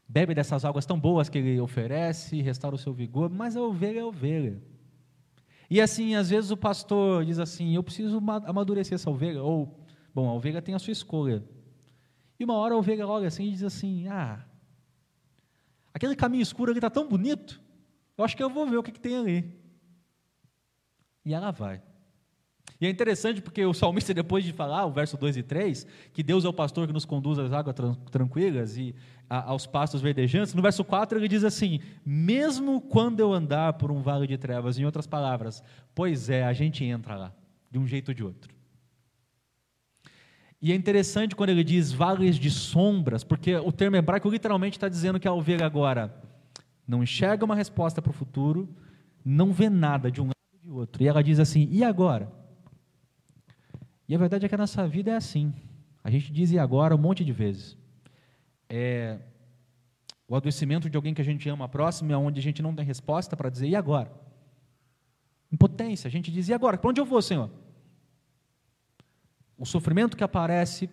bebe 0.08 0.34
dessas 0.34 0.64
águas 0.64 0.86
tão 0.86 0.98
boas 0.98 1.28
que 1.28 1.38
ele 1.38 1.60
oferece, 1.60 2.42
restaura 2.42 2.78
o 2.78 2.80
seu 2.80 2.94
vigor, 2.94 3.30
mas 3.30 3.58
a 3.58 3.62
ovelha 3.62 4.00
é 4.00 4.04
a 4.04 4.08
ovelha. 4.08 4.71
E 5.72 5.80
assim, 5.80 6.16
às 6.16 6.30
vezes 6.30 6.52
o 6.52 6.58
pastor 6.58 7.24
diz 7.24 7.40
assim: 7.40 7.74
Eu 7.74 7.82
preciso 7.82 8.18
amadurecer 8.46 8.94
essa 8.94 9.10
ovelha. 9.10 9.42
Ou, 9.42 9.80
bom, 10.14 10.28
a 10.28 10.34
ovelha 10.34 10.62
tem 10.62 10.76
a 10.76 10.80
sua 10.80 10.92
escolha. 10.92 11.42
E 12.38 12.44
uma 12.44 12.56
hora 12.56 12.76
a 12.76 12.78
ovelha 12.78 13.08
olha 13.08 13.30
assim 13.30 13.46
e 13.46 13.52
diz 13.52 13.64
assim: 13.64 14.06
Ah, 14.10 14.46
aquele 15.94 16.14
caminho 16.14 16.42
escuro 16.42 16.72
ali 16.72 16.80
está 16.80 16.90
tão 16.90 17.08
bonito, 17.08 17.62
eu 18.18 18.26
acho 18.26 18.36
que 18.36 18.44
eu 18.44 18.50
vou 18.50 18.68
ver 18.68 18.76
o 18.76 18.84
que, 18.84 18.92
que 18.92 19.00
tem 19.00 19.16
ali. 19.16 19.58
E 21.24 21.34
ela 21.34 21.52
vai. 21.52 21.82
E 22.82 22.88
é 22.88 22.90
interessante 22.90 23.44
porque 23.44 23.64
o 23.64 23.76
salmista, 23.76 24.12
depois 24.12 24.44
de 24.44 24.52
falar, 24.52 24.88
o 24.88 24.92
verso 24.92 25.16
2 25.16 25.38
e 25.38 25.44
3, 25.44 25.86
que 26.12 26.24
Deus 26.24 26.44
é 26.44 26.50
o 26.50 26.54
pastor 26.54 26.88
que 26.88 26.94
nos 26.94 27.06
conduz 27.06 27.38
às 27.38 27.54
águas 27.54 27.76
tranquilas 28.10 28.76
e 28.76 28.96
aos 29.30 29.68
pastos 29.68 30.02
verdejantes, 30.02 30.56
no 30.56 30.64
verso 30.64 30.84
4 30.84 31.20
ele 31.20 31.28
diz 31.28 31.44
assim: 31.44 31.80
Mesmo 32.04 32.82
quando 32.82 33.20
eu 33.20 33.32
andar 33.32 33.74
por 33.74 33.92
um 33.92 34.02
vale 34.02 34.26
de 34.26 34.36
trevas, 34.36 34.80
em 34.80 34.84
outras 34.84 35.06
palavras, 35.06 35.64
pois 35.94 36.28
é, 36.28 36.44
a 36.44 36.54
gente 36.54 36.84
entra 36.84 37.16
lá, 37.16 37.32
de 37.70 37.78
um 37.78 37.86
jeito 37.86 38.10
ou 38.10 38.16
de 38.16 38.24
outro. 38.24 38.52
E 40.60 40.72
é 40.72 40.76
interessante 40.76 41.36
quando 41.36 41.52
ele 41.52 41.64
diz 41.64 41.92
vales 41.92 42.36
de 42.36 42.50
sombras, 42.50 43.24
porque 43.24 43.56
o 43.58 43.72
termo 43.72 43.96
hebraico 43.96 44.28
literalmente 44.28 44.78
está 44.78 44.90
dizendo 44.90 45.20
que 45.20 45.28
a 45.28 45.34
ovelha 45.34 45.68
agora 45.68 46.12
não 46.88 47.04
enxerga 47.04 47.46
uma 47.46 47.56
resposta 47.56 48.02
para 48.02 48.10
o 48.10 48.14
futuro, 48.14 48.68
não 49.24 49.54
vê 49.54 49.70
nada 49.70 50.10
de 50.10 50.20
um 50.20 50.26
lado 50.26 50.36
ou 50.52 50.60
de 50.60 50.72
outro. 50.72 51.04
E 51.04 51.08
ela 51.08 51.22
diz 51.22 51.40
assim: 51.40 51.68
e 51.72 51.84
agora? 51.84 52.41
E 54.08 54.16
a 54.16 54.18
verdade 54.18 54.46
é 54.46 54.50
que 54.50 54.56
a 54.56 54.58
nossa 54.58 54.88
vida 54.88 55.12
é 55.12 55.16
assim. 55.16 55.54
A 56.04 56.10
gente 56.10 56.32
diz 56.32 56.52
e 56.52 56.60
agora 56.60 56.96
um 56.96 56.98
monte 56.98 57.24
de 57.24 57.32
vezes. 57.32 57.78
É, 58.70 59.20
o 60.28 60.36
adoecimento 60.36 60.90
de 60.90 60.96
alguém 60.96 61.14
que 61.14 61.22
a 61.22 61.26
gente 61.26 61.48
ama 61.50 61.68
próximo 61.68 62.12
é 62.12 62.18
onde 62.18 62.40
a 62.40 62.44
gente 62.44 62.62
não 62.62 62.74
tem 62.74 62.86
resposta 62.86 63.36
para 63.36 63.50
dizer 63.50 63.68
e 63.68 63.76
agora? 63.76 64.12
Impotência, 65.52 66.08
a 66.08 66.12
gente 66.12 66.32
diz 66.32 66.48
e 66.48 66.54
agora? 66.54 66.78
Para 66.78 66.90
onde 66.90 67.02
eu 67.02 67.06
vou, 67.06 67.22
Senhor? 67.22 67.50
O 69.58 69.66
sofrimento 69.66 70.16
que 70.16 70.24
aparece, 70.24 70.90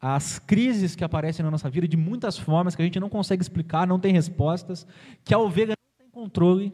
as 0.00 0.38
crises 0.40 0.96
que 0.96 1.04
aparecem 1.04 1.44
na 1.44 1.50
nossa 1.50 1.70
vida 1.70 1.86
de 1.86 1.96
muitas 1.96 2.36
formas 2.36 2.74
que 2.74 2.82
a 2.82 2.84
gente 2.84 2.98
não 2.98 3.08
consegue 3.08 3.40
explicar, 3.40 3.86
não 3.86 4.00
tem 4.00 4.12
respostas, 4.12 4.86
que 5.24 5.32
a 5.32 5.38
ovelha 5.38 5.74
não 5.78 6.04
tem 6.04 6.10
controle. 6.10 6.72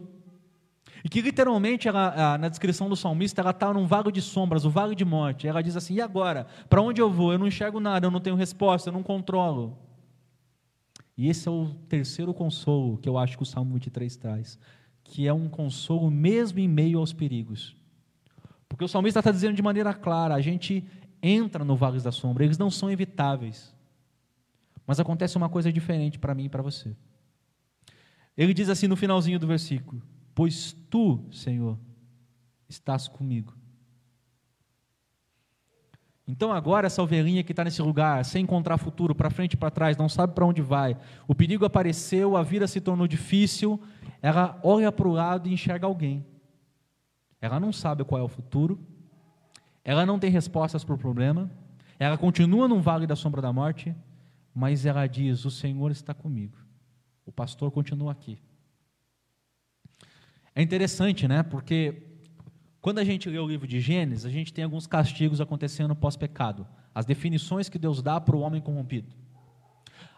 E 1.05 1.09
que 1.09 1.21
literalmente, 1.21 1.87
ela, 1.87 2.39
na 2.39 2.49
descrição 2.49 2.89
do 2.89 2.97
salmista, 2.97 3.41
ela 3.41 3.51
está 3.51 3.73
num 3.73 3.87
vale 3.87 4.11
de 4.11 4.21
sombras, 4.21 4.65
o 4.65 4.71
vale 4.71 4.95
de 4.95 5.05
morte. 5.05 5.47
Ela 5.47 5.63
diz 5.63 5.77
assim: 5.77 5.95
e 5.95 6.01
agora? 6.01 6.47
Para 6.69 6.83
onde 6.83 7.01
eu 7.01 7.11
vou? 7.11 7.33
Eu 7.33 7.39
não 7.39 7.47
enxergo 7.47 7.81
nada, 7.81 8.07
eu 8.07 8.11
não 8.11 8.21
tenho 8.21 8.37
resposta, 8.37 8.89
eu 8.89 8.93
não 8.93 9.03
controlo. 9.03 9.79
E 11.17 11.29
esse 11.29 11.49
é 11.49 11.51
o 11.51 11.75
terceiro 11.89 12.33
consolo 12.33 12.99
que 12.99 13.09
eu 13.09 13.19
acho 13.19 13.37
que 13.37 13.43
o 13.43 13.47
Salmo 13.47 13.73
23 13.75 14.17
traz, 14.17 14.59
que 15.03 15.27
é 15.27 15.33
um 15.33 15.49
consolo 15.49 16.11
mesmo 16.11 16.59
em 16.61 16.69
meio 16.69 16.99
aos 16.99 17.13
perigos. 17.13 17.77
Porque 18.69 18.85
o 18.85 18.89
salmista 18.89 19.19
está 19.21 19.31
dizendo 19.31 19.55
de 19.55 19.63
maneira 19.63 19.95
clara: 19.95 20.35
a 20.35 20.41
gente 20.41 20.85
entra 21.23 21.65
no 21.65 21.75
vale 21.77 22.01
da 22.01 22.13
sombra, 22.13 22.45
eles 22.45 22.59
não 22.59 22.71
são 22.71 22.91
evitáveis. 22.91 23.75
Mas 24.87 25.01
acontece 25.01 25.37
uma 25.37 25.49
coisa 25.49 25.73
diferente 25.73 26.19
para 26.19 26.35
mim 26.35 26.45
e 26.45 26.49
para 26.49 26.63
você. 26.63 26.97
Ele 28.37 28.55
diz 28.55 28.69
assim 28.69 28.87
no 28.87 28.97
finalzinho 28.97 29.39
do 29.39 29.47
versículo: 29.47 30.01
Pois 30.39 30.73
tu, 30.89 31.25
Senhor, 31.33 31.77
estás 32.69 33.09
comigo. 33.09 33.57
Então 36.29 36.53
agora 36.53 36.87
essa 36.87 37.03
ovelhinha 37.03 37.43
que 37.43 37.51
está 37.51 37.65
nesse 37.65 37.83
lugar, 37.83 38.25
sem 38.25 38.45
encontrar 38.45 38.79
futuro, 38.79 39.17
para 39.17 39.31
frente 39.31 39.55
e 39.55 39.57
para 39.57 39.69
trás, 39.69 39.97
não 39.97 40.09
sabe 40.09 40.35
para 40.35 40.47
onde 40.47 40.63
vai, 40.63 40.97
o 41.27 41.35
perigo 41.35 41.65
apareceu, 41.65 42.37
a 42.37 42.45
vida 42.45 42.69
se 42.69 42.81
tornou 42.81 43.09
difícil, 43.09 43.83
ela 44.23 44.61
olha 44.63 44.93
para 44.93 45.09
o 45.09 45.13
lado 45.13 45.49
e 45.49 45.53
enxerga 45.53 45.89
alguém. 45.89 46.25
Ela 47.41 47.59
não 47.59 47.73
sabe 47.73 48.05
qual 48.05 48.21
é 48.21 48.25
o 48.25 48.29
futuro, 48.29 48.79
ela 49.83 50.07
não 50.07 50.21
tem 50.21 50.31
respostas 50.31 50.85
para 50.85 50.95
o 50.95 50.99
problema, 50.99 51.51
ela 51.99 52.17
continua 52.17 52.69
num 52.69 52.81
vale 52.81 53.09
da 53.09 53.17
sombra 53.17 53.43
da 53.43 53.53
morte, 53.53 53.93
mas 54.55 54.87
ela 54.87 55.05
diz: 55.09 55.45
O 55.45 55.51
Senhor 55.51 55.91
está 55.91 56.15
comigo, 56.15 56.57
o 57.27 57.33
pastor 57.33 57.73
continua 57.73 58.13
aqui. 58.13 58.39
É 60.59 60.63
interessante, 60.63 61.29
né? 61.29 61.45
Porque 61.45 62.03
quando 62.81 62.99
a 62.99 63.05
gente 63.05 63.31
lê 63.31 63.39
o 63.39 63.47
livro 63.47 63.65
de 63.65 63.79
Gênesis, 63.81 64.27
a 64.27 64.29
gente 64.29 64.53
tem 64.53 64.65
alguns 64.65 64.89
castigos 64.89 65.41
acontecendo 65.41 65.95
pós-pecado, 65.95 66.67
as 66.93 67.07
definições 67.07 67.69
que 67.69 67.79
Deus 67.79 68.03
dá 68.03 68.21
para 68.21 68.35
o 68.35 68.41
homem 68.41 68.61
corrompido. 68.61 69.15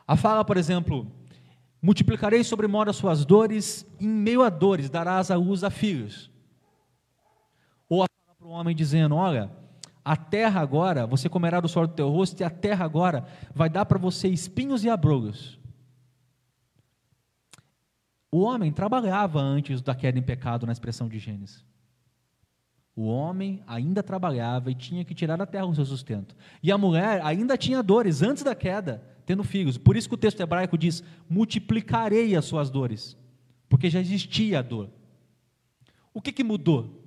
A 0.09 0.17
fala, 0.17 0.43
por 0.43 0.57
exemplo, 0.57 1.07
multiplicarei 1.83 2.43
sobre 2.43 2.67
modo 2.67 2.89
as 2.89 2.97
suas 2.97 3.23
dores, 3.23 3.87
em 4.01 4.09
meio 4.09 4.43
a 4.43 4.49
dores 4.49 4.89
darás 4.89 5.31
a 5.31 5.37
luz 5.37 5.63
a 5.63 5.69
filhos. 5.69 6.31
Ou 7.87 8.03
a 8.03 8.07
fala 8.07 8.37
para 8.39 8.49
o 8.49 8.53
homem 8.53 8.75
dizendo: 8.75 9.17
Olha, 9.17 9.51
a 10.03 10.17
terra 10.17 10.63
agora, 10.63 11.07
você 11.07 11.29
comerá 11.29 11.61
do 11.61 11.69
suor 11.69 11.87
do 11.87 11.93
teu 11.93 12.09
rosto, 12.09 12.41
e 12.41 12.45
a 12.45 12.49
terra 12.51 12.83
agora 12.83 13.27
vai 13.55 13.69
dar 13.69 13.85
para 13.85 13.99
você 13.99 14.27
espinhos 14.27 14.85
e 14.85 14.89
abrolhos. 14.89 15.60
O 18.31 18.41
homem 18.41 18.73
trabalhava 18.73 19.41
antes 19.41 19.83
da 19.83 19.95
queda 19.95 20.19
em 20.19 20.23
pecado, 20.23 20.67
na 20.67 20.73
expressão 20.73 21.09
de 21.09 21.19
Gênesis. 21.19 21.65
O 22.95 23.07
homem 23.07 23.63
ainda 23.67 24.03
trabalhava 24.03 24.71
e 24.71 24.75
tinha 24.75 25.05
que 25.05 25.15
tirar 25.15 25.37
da 25.37 25.47
terra 25.47 25.67
o 25.67 25.75
seu 25.75 25.85
sustento. 25.85 26.37
E 26.63 26.71
a 26.71 26.79
mulher 26.79 27.21
ainda 27.25 27.57
tinha 27.57 27.83
dores 27.83 28.23
antes 28.23 28.43
da 28.43 28.55
queda, 28.55 29.03
tendo 29.25 29.43
filhos. 29.43 29.79
Por 29.79 29.97
isso 29.97 30.09
que 30.09 30.15
o 30.15 30.19
texto 30.19 30.41
hebraico 30.41 30.77
diz: 30.77 31.03
multiplicarei 31.29 32.37
as 32.37 32.45
suas 32.45 32.71
dores, 32.71 33.17
porque 33.69 33.89
já 33.89 34.01
existia 34.01 34.59
a 34.59 34.63
dor. 34.63 34.91
O 36.13 36.21
que, 36.21 36.33
que 36.33 36.45
mudou? 36.45 37.01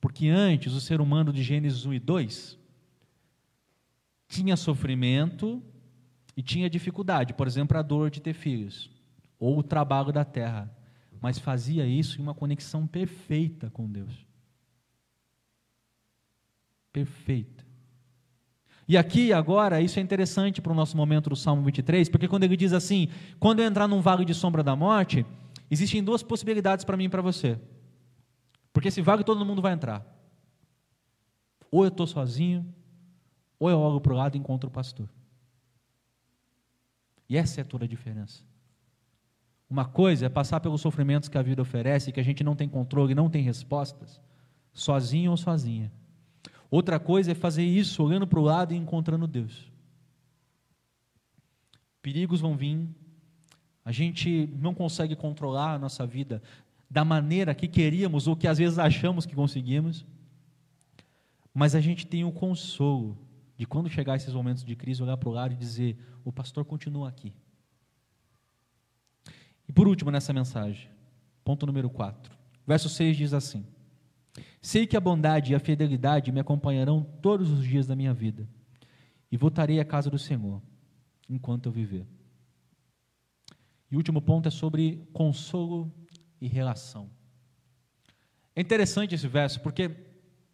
Porque 0.00 0.28
antes 0.28 0.72
o 0.72 0.80
ser 0.80 1.00
humano 1.00 1.32
de 1.32 1.42
Gênesis 1.42 1.84
1 1.84 1.94
e 1.94 1.98
2 1.98 2.58
tinha 4.28 4.56
sofrimento 4.56 5.62
e 6.36 6.42
tinha 6.42 6.68
dificuldade, 6.70 7.32
por 7.32 7.46
exemplo, 7.46 7.76
a 7.78 7.82
dor 7.82 8.10
de 8.10 8.20
ter 8.20 8.34
filhos, 8.34 8.90
ou 9.38 9.58
o 9.58 9.62
trabalho 9.62 10.12
da 10.12 10.24
terra 10.24 10.76
mas 11.20 11.38
fazia 11.38 11.86
isso 11.86 12.20
em 12.20 12.22
uma 12.22 12.34
conexão 12.34 12.86
perfeita 12.86 13.70
com 13.70 13.90
Deus. 13.90 14.26
Perfeita. 16.92 17.64
E 18.88 18.96
aqui, 18.96 19.32
agora, 19.32 19.80
isso 19.80 19.98
é 19.98 20.02
interessante 20.02 20.62
para 20.62 20.72
o 20.72 20.74
nosso 20.74 20.96
momento 20.96 21.28
do 21.28 21.36
Salmo 21.36 21.62
23, 21.64 22.08
porque 22.08 22.28
quando 22.28 22.44
ele 22.44 22.56
diz 22.56 22.72
assim: 22.72 23.08
quando 23.40 23.60
eu 23.60 23.66
entrar 23.66 23.88
num 23.88 24.00
vale 24.00 24.24
de 24.24 24.32
sombra 24.34 24.62
da 24.62 24.76
morte, 24.76 25.26
existem 25.70 26.02
duas 26.02 26.22
possibilidades 26.22 26.84
para 26.84 26.96
mim 26.96 27.04
e 27.04 27.08
para 27.08 27.22
você. 27.22 27.58
Porque 28.72 28.88
esse 28.88 29.02
vale 29.02 29.24
todo 29.24 29.44
mundo 29.44 29.60
vai 29.60 29.72
entrar. 29.72 30.06
Ou 31.70 31.82
eu 31.82 31.88
estou 31.88 32.06
sozinho, 32.06 32.64
ou 33.58 33.68
eu 33.68 33.80
olho 33.80 34.00
para 34.00 34.12
o 34.12 34.16
lado 34.16 34.36
e 34.36 34.38
encontro 34.38 34.68
o 34.68 34.72
pastor. 34.72 35.08
E 37.28 37.36
essa 37.36 37.60
é 37.60 37.64
toda 37.64 37.84
a 37.84 37.88
diferença. 37.88 38.44
Uma 39.68 39.84
coisa 39.84 40.26
é 40.26 40.28
passar 40.28 40.60
pelos 40.60 40.80
sofrimentos 40.80 41.28
que 41.28 41.36
a 41.36 41.42
vida 41.42 41.60
oferece, 41.60 42.12
que 42.12 42.20
a 42.20 42.22
gente 42.22 42.44
não 42.44 42.54
tem 42.54 42.68
controle, 42.68 43.14
não 43.14 43.28
tem 43.28 43.42
respostas, 43.42 44.20
sozinho 44.72 45.32
ou 45.32 45.36
sozinha. 45.36 45.92
Outra 46.70 47.00
coisa 47.00 47.32
é 47.32 47.34
fazer 47.34 47.64
isso 47.64 48.02
olhando 48.02 48.26
para 48.26 48.38
o 48.38 48.42
lado 48.42 48.72
e 48.72 48.76
encontrando 48.76 49.26
Deus. 49.26 49.70
Perigos 52.00 52.40
vão 52.40 52.56
vir, 52.56 52.88
a 53.84 53.90
gente 53.90 54.48
não 54.60 54.74
consegue 54.74 55.16
controlar 55.16 55.74
a 55.74 55.78
nossa 55.78 56.06
vida 56.06 56.42
da 56.88 57.04
maneira 57.04 57.54
que 57.54 57.66
queríamos 57.66 58.28
ou 58.28 58.36
que 58.36 58.46
às 58.46 58.58
vezes 58.58 58.78
achamos 58.78 59.26
que 59.26 59.34
conseguimos, 59.34 60.06
mas 61.52 61.74
a 61.74 61.80
gente 61.80 62.06
tem 62.06 62.24
o 62.24 62.30
consolo 62.30 63.18
de 63.56 63.66
quando 63.66 63.88
chegar 63.88 64.16
esses 64.16 64.32
momentos 64.32 64.64
de 64.64 64.76
crise, 64.76 65.02
olhar 65.02 65.16
para 65.16 65.28
o 65.28 65.32
lado 65.32 65.54
e 65.54 65.56
dizer: 65.56 65.96
o 66.24 66.30
pastor 66.30 66.64
continua 66.64 67.08
aqui. 67.08 67.32
E 69.68 69.72
por 69.72 69.88
último 69.88 70.10
nessa 70.10 70.32
mensagem, 70.32 70.88
ponto 71.44 71.66
número 71.66 71.90
4. 71.90 72.34
Verso 72.66 72.88
6 72.88 73.16
diz 73.16 73.32
assim: 73.32 73.64
Sei 74.60 74.86
que 74.86 74.96
a 74.96 75.00
bondade 75.00 75.52
e 75.52 75.54
a 75.54 75.60
fidelidade 75.60 76.32
me 76.32 76.40
acompanharão 76.40 77.02
todos 77.22 77.50
os 77.50 77.64
dias 77.64 77.86
da 77.86 77.96
minha 77.96 78.12
vida, 78.12 78.48
e 79.30 79.36
voltarei 79.36 79.80
à 79.80 79.84
casa 79.84 80.10
do 80.10 80.18
Senhor 80.18 80.62
enquanto 81.28 81.66
eu 81.66 81.72
viver. 81.72 82.06
E 83.90 83.94
o 83.94 83.98
último 83.98 84.20
ponto 84.20 84.48
é 84.48 84.50
sobre 84.50 85.08
consolo 85.12 85.92
e 86.40 86.48
relação. 86.48 87.08
É 88.54 88.60
interessante 88.60 89.14
esse 89.14 89.28
verso, 89.28 89.60
porque 89.60 89.90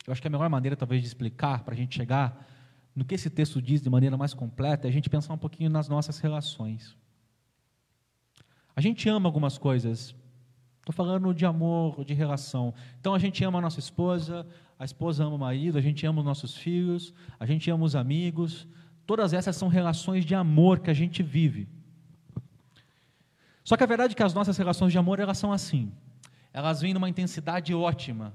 eu 0.07 0.13
acho 0.13 0.21
que 0.21 0.27
a 0.27 0.31
melhor 0.31 0.49
maneira, 0.49 0.77
talvez, 0.77 1.01
de 1.01 1.07
explicar, 1.07 1.65
para 1.65 1.75
a 1.75 1.77
gente 1.77 1.97
chegar 1.97 2.47
no 2.95 3.05
que 3.05 3.15
esse 3.15 3.31
texto 3.31 3.63
diz 3.63 3.81
de 3.81 3.89
maneira 3.89 4.17
mais 4.17 4.35
completa, 4.35 4.87
é 4.87 4.91
a 4.91 4.93
gente 4.93 5.09
pensar 5.09 5.33
um 5.33 5.39
pouquinho 5.39 5.71
nas 5.71 5.89
nossas 5.89 6.19
relações. 6.19 6.97
A 8.75 8.81
gente 8.81 9.09
ama 9.09 9.29
algumas 9.29 9.59
coisas. 9.59 10.15
Estou 10.81 10.93
falando 10.95 11.33
de 11.33 11.47
amor, 11.47 12.05
de 12.05 12.15
relação. 12.15 12.75
Então 13.01 13.15
a 13.15 13.19
gente 13.19 13.45
ama 13.45 13.59
a 13.59 13.63
nossa 13.63 13.79
esposa, 13.79 14.47
a 14.79 14.85
esposa 14.85 15.25
ama 15.25 15.37
o 15.37 15.39
marido, 15.39 15.79
a 15.79 15.81
gente 15.81 16.05
ama 16.05 16.21
os 16.21 16.25
nossos 16.25 16.57
filhos, 16.57 17.15
a 17.39 17.47
gente 17.47 17.71
ama 17.71 17.85
os 17.85 17.95
amigos. 17.95 18.67
Todas 19.07 19.33
essas 19.33 19.55
são 19.55 19.69
relações 19.69 20.25
de 20.25 20.35
amor 20.35 20.81
que 20.81 20.91
a 20.91 20.95
gente 20.95 21.23
vive. 21.23 21.69
Só 23.63 23.77
que 23.77 23.85
a 23.85 23.87
verdade 23.87 24.15
é 24.15 24.17
que 24.17 24.23
as 24.23 24.35
nossas 24.35 24.57
relações 24.57 24.91
de 24.91 24.99
amor 24.99 25.21
elas 25.21 25.39
são 25.39 25.53
assim. 25.53 25.93
Elas 26.53 26.81
vêm 26.81 26.93
numa 26.93 27.09
intensidade 27.09 27.73
ótima, 27.73 28.35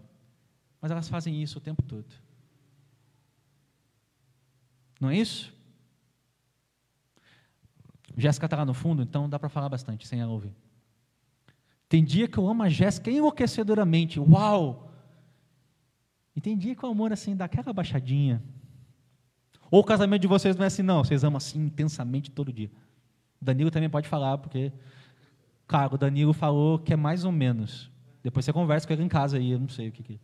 mas 0.82 0.90
elas 0.90 1.10
fazem 1.10 1.42
isso 1.42 1.58
o 1.58 1.62
tempo 1.62 1.84
todo. 1.84 2.08
Não 5.00 5.10
é 5.10 5.18
isso? 5.18 5.54
Jéssica 8.18 8.48
está 8.48 8.58
lá 8.58 8.66
no 8.66 8.74
fundo, 8.74 9.04
então 9.04 9.30
dá 9.30 9.38
para 9.38 9.48
falar 9.48 9.70
bastante 9.70 10.08
sem 10.08 10.20
ela 10.20 10.32
ouvir. 10.32 10.54
Tem 11.88 12.04
dia 12.04 12.28
que 12.28 12.38
eu 12.38 12.48
amo 12.48 12.64
a 12.64 12.70
Jéssica 12.70 13.12
enlouquecedoramente, 13.12 14.20
uau! 14.20 14.92
E 16.36 16.42
tem 16.42 16.58
dia 16.58 16.76
que 16.76 16.86
o 16.86 16.90
amor 16.90 17.14
assim 17.14 17.36
dá 17.36 17.46
aquela 17.46 17.72
baixadinha. 17.72 18.44
Ou 19.70 19.82
o 19.82 19.84
casamento 19.84 20.22
de 20.22 20.28
vocês 20.28 20.56
não 20.56 20.64
é 20.64 20.68
assim, 20.68 20.82
não, 20.82 21.04
vocês 21.04 21.24
amam 21.24 21.38
assim 21.38 21.66
intensamente 21.66 22.32
todo 22.32 22.52
dia. 22.52 22.72
O 23.42 23.46
Danilo 23.46 23.70
também 23.70 23.90
pode 23.90 24.08
falar, 24.08 24.38
porque, 24.38 24.72
cara, 25.68 25.94
o 25.94 25.98
Danilo 25.98 26.34
falou 26.34 26.80
que 26.80 26.94
é 26.94 26.96
mais 26.96 27.24
ou 27.24 27.32
menos. 27.32 27.92
Depois 28.24 28.44
você 28.44 28.52
conversa 28.52 28.88
com 28.88 28.94
ele 28.94 29.04
em 29.04 29.08
casa 29.08 29.38
aí, 29.38 29.52
eu 29.52 29.60
não 29.60 29.70
sei 29.70 29.90
o 29.90 29.92
que, 29.92 30.04
que 30.04 30.14
é. 30.14 30.20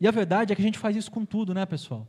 E 0.00 0.08
a 0.08 0.10
verdade 0.10 0.52
é 0.52 0.56
que 0.56 0.62
a 0.62 0.64
gente 0.64 0.78
faz 0.78 0.96
isso 0.96 1.10
com 1.10 1.24
tudo, 1.24 1.52
né, 1.52 1.66
pessoal? 1.66 2.06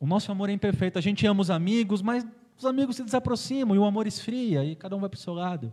O 0.00 0.06
nosso 0.06 0.32
amor 0.32 0.48
é 0.48 0.52
imperfeito. 0.52 0.98
A 0.98 1.02
gente 1.02 1.26
ama 1.26 1.42
os 1.42 1.50
amigos, 1.50 2.00
mas 2.00 2.26
os 2.56 2.64
amigos 2.64 2.96
se 2.96 3.04
desaproximam 3.04 3.76
e 3.76 3.78
o 3.78 3.84
amor 3.84 4.06
esfria 4.06 4.64
e 4.64 4.74
cada 4.74 4.96
um 4.96 5.00
vai 5.00 5.10
para 5.10 5.18
o 5.18 5.20
seu 5.20 5.34
lado. 5.34 5.72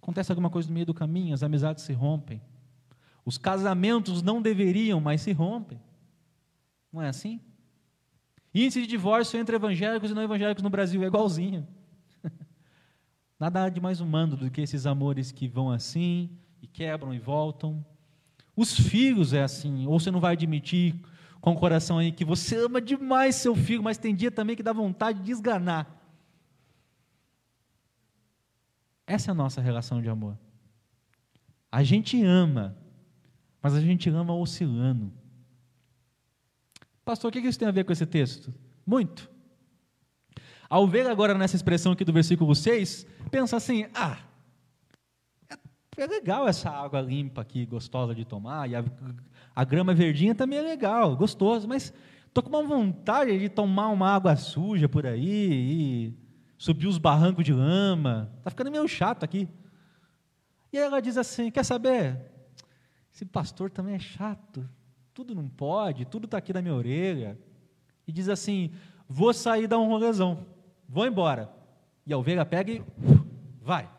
Acontece 0.00 0.30
alguma 0.30 0.48
coisa 0.48 0.68
no 0.68 0.74
meio 0.74 0.86
do 0.86 0.94
caminho, 0.94 1.34
as 1.34 1.42
amizades 1.42 1.82
se 1.82 1.92
rompem. 1.92 2.40
Os 3.24 3.38
casamentos 3.38 4.22
não 4.22 4.40
deveriam, 4.40 5.00
mas 5.00 5.20
se 5.20 5.32
rompem. 5.32 5.80
Não 6.92 7.02
é 7.02 7.08
assim? 7.08 7.40
Índice 8.54 8.82
de 8.82 8.86
divórcio 8.86 9.38
entre 9.38 9.56
evangélicos 9.56 10.10
e 10.10 10.14
não 10.14 10.22
evangélicos 10.22 10.62
no 10.62 10.70
Brasil 10.70 11.02
é 11.02 11.06
igualzinho. 11.06 11.66
Nada 13.38 13.68
de 13.68 13.80
mais 13.80 14.00
humano 14.00 14.36
do 14.36 14.50
que 14.50 14.60
esses 14.60 14.86
amores 14.86 15.32
que 15.32 15.48
vão 15.48 15.70
assim 15.70 16.30
e 16.60 16.66
quebram 16.66 17.14
e 17.14 17.18
voltam. 17.18 17.84
Os 18.54 18.76
filhos 18.78 19.32
é 19.32 19.42
assim, 19.42 19.86
ou 19.86 19.98
você 19.98 20.10
não 20.10 20.20
vai 20.20 20.34
admitir 20.34 20.94
com 21.42 21.50
o 21.50 21.56
coração 21.56 21.98
aí 21.98 22.12
que 22.12 22.24
você 22.24 22.56
ama 22.56 22.80
demais 22.80 23.34
seu 23.34 23.54
filho, 23.56 23.82
mas 23.82 23.98
tem 23.98 24.14
dia 24.14 24.30
também 24.30 24.54
que 24.54 24.62
dá 24.62 24.72
vontade 24.72 25.20
de 25.20 25.32
esganar. 25.32 26.00
Essa 29.04 29.30
é 29.30 29.32
a 29.32 29.34
nossa 29.34 29.60
relação 29.60 30.00
de 30.00 30.08
amor. 30.08 30.38
A 31.70 31.82
gente 31.82 32.22
ama, 32.22 32.78
mas 33.60 33.74
a 33.74 33.80
gente 33.80 34.08
ama 34.08 34.32
oscilando. 34.32 35.12
Pastor, 37.04 37.28
o 37.28 37.32
que 37.32 37.40
isso 37.40 37.58
tem 37.58 37.66
a 37.66 37.72
ver 37.72 37.84
com 37.84 37.92
esse 37.92 38.06
texto? 38.06 38.54
Muito. 38.86 39.28
Ao 40.70 40.86
ver 40.86 41.08
agora 41.08 41.34
nessa 41.34 41.56
expressão 41.56 41.90
aqui 41.90 42.04
do 42.04 42.12
versículo 42.12 42.54
6, 42.54 43.04
pensa 43.32 43.56
assim: 43.56 43.86
ah, 43.92 44.18
é, 45.96 46.06
legal 46.06 46.48
essa 46.48 46.70
água 46.70 47.00
limpa 47.00 47.42
aqui, 47.42 47.66
gostosa 47.66 48.14
de 48.14 48.24
tomar, 48.24 48.68
e 48.68 48.74
a, 48.74 48.84
a 49.54 49.64
grama 49.64 49.94
verdinha 49.94 50.34
também 50.34 50.58
é 50.58 50.62
legal, 50.62 51.14
gostoso, 51.16 51.68
mas 51.68 51.92
estou 52.26 52.42
com 52.42 52.48
uma 52.48 52.62
vontade 52.62 53.38
de 53.38 53.48
tomar 53.48 53.88
uma 53.88 54.08
água 54.08 54.34
suja 54.36 54.88
por 54.88 55.06
aí 55.06 55.52
e 55.52 56.14
subir 56.56 56.86
os 56.86 56.96
barrancos 56.96 57.44
de 57.44 57.52
lama, 57.52 58.32
está 58.38 58.50
ficando 58.50 58.70
meio 58.70 58.88
chato 58.88 59.24
aqui. 59.24 59.48
E 60.72 60.78
ela 60.78 61.00
diz 61.02 61.18
assim: 61.18 61.50
quer 61.50 61.64
saber? 61.64 62.18
Esse 63.12 63.26
pastor 63.26 63.70
também 63.70 63.94
é 63.94 63.98
chato, 63.98 64.66
tudo 65.12 65.34
não 65.34 65.46
pode, 65.46 66.06
tudo 66.06 66.24
está 66.24 66.38
aqui 66.38 66.52
na 66.52 66.62
minha 66.62 66.74
orelha. 66.74 67.38
E 68.06 68.12
diz 68.12 68.28
assim: 68.28 68.70
vou 69.06 69.34
sair 69.34 69.66
dar 69.66 69.78
um 69.78 69.88
rolezão, 69.88 70.46
vou 70.88 71.06
embora. 71.06 71.52
E 72.06 72.12
a 72.12 72.18
ovelha 72.18 72.46
pega 72.46 72.72
e 72.72 72.82
vai. 73.60 73.90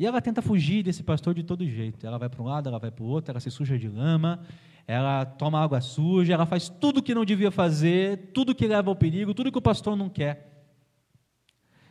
E 0.00 0.06
ela 0.06 0.18
tenta 0.22 0.40
fugir 0.40 0.82
desse 0.82 1.02
pastor 1.02 1.34
de 1.34 1.42
todo 1.42 1.62
jeito. 1.68 2.06
Ela 2.06 2.16
vai 2.16 2.30
para 2.30 2.40
um 2.40 2.46
lado, 2.46 2.70
ela 2.70 2.78
vai 2.78 2.90
para 2.90 3.04
o 3.04 3.06
outro, 3.06 3.32
ela 3.32 3.38
se 3.38 3.50
suja 3.50 3.78
de 3.78 3.86
lama, 3.86 4.40
ela 4.86 5.26
toma 5.26 5.62
água 5.62 5.78
suja, 5.82 6.32
ela 6.32 6.46
faz 6.46 6.70
tudo 6.70 7.02
que 7.02 7.14
não 7.14 7.22
devia 7.22 7.50
fazer, 7.50 8.30
tudo 8.32 8.54
que 8.54 8.66
leva 8.66 8.88
ao 8.88 8.96
perigo, 8.96 9.34
tudo 9.34 9.52
que 9.52 9.58
o 9.58 9.60
pastor 9.60 9.94
não 9.94 10.08
quer. 10.08 10.64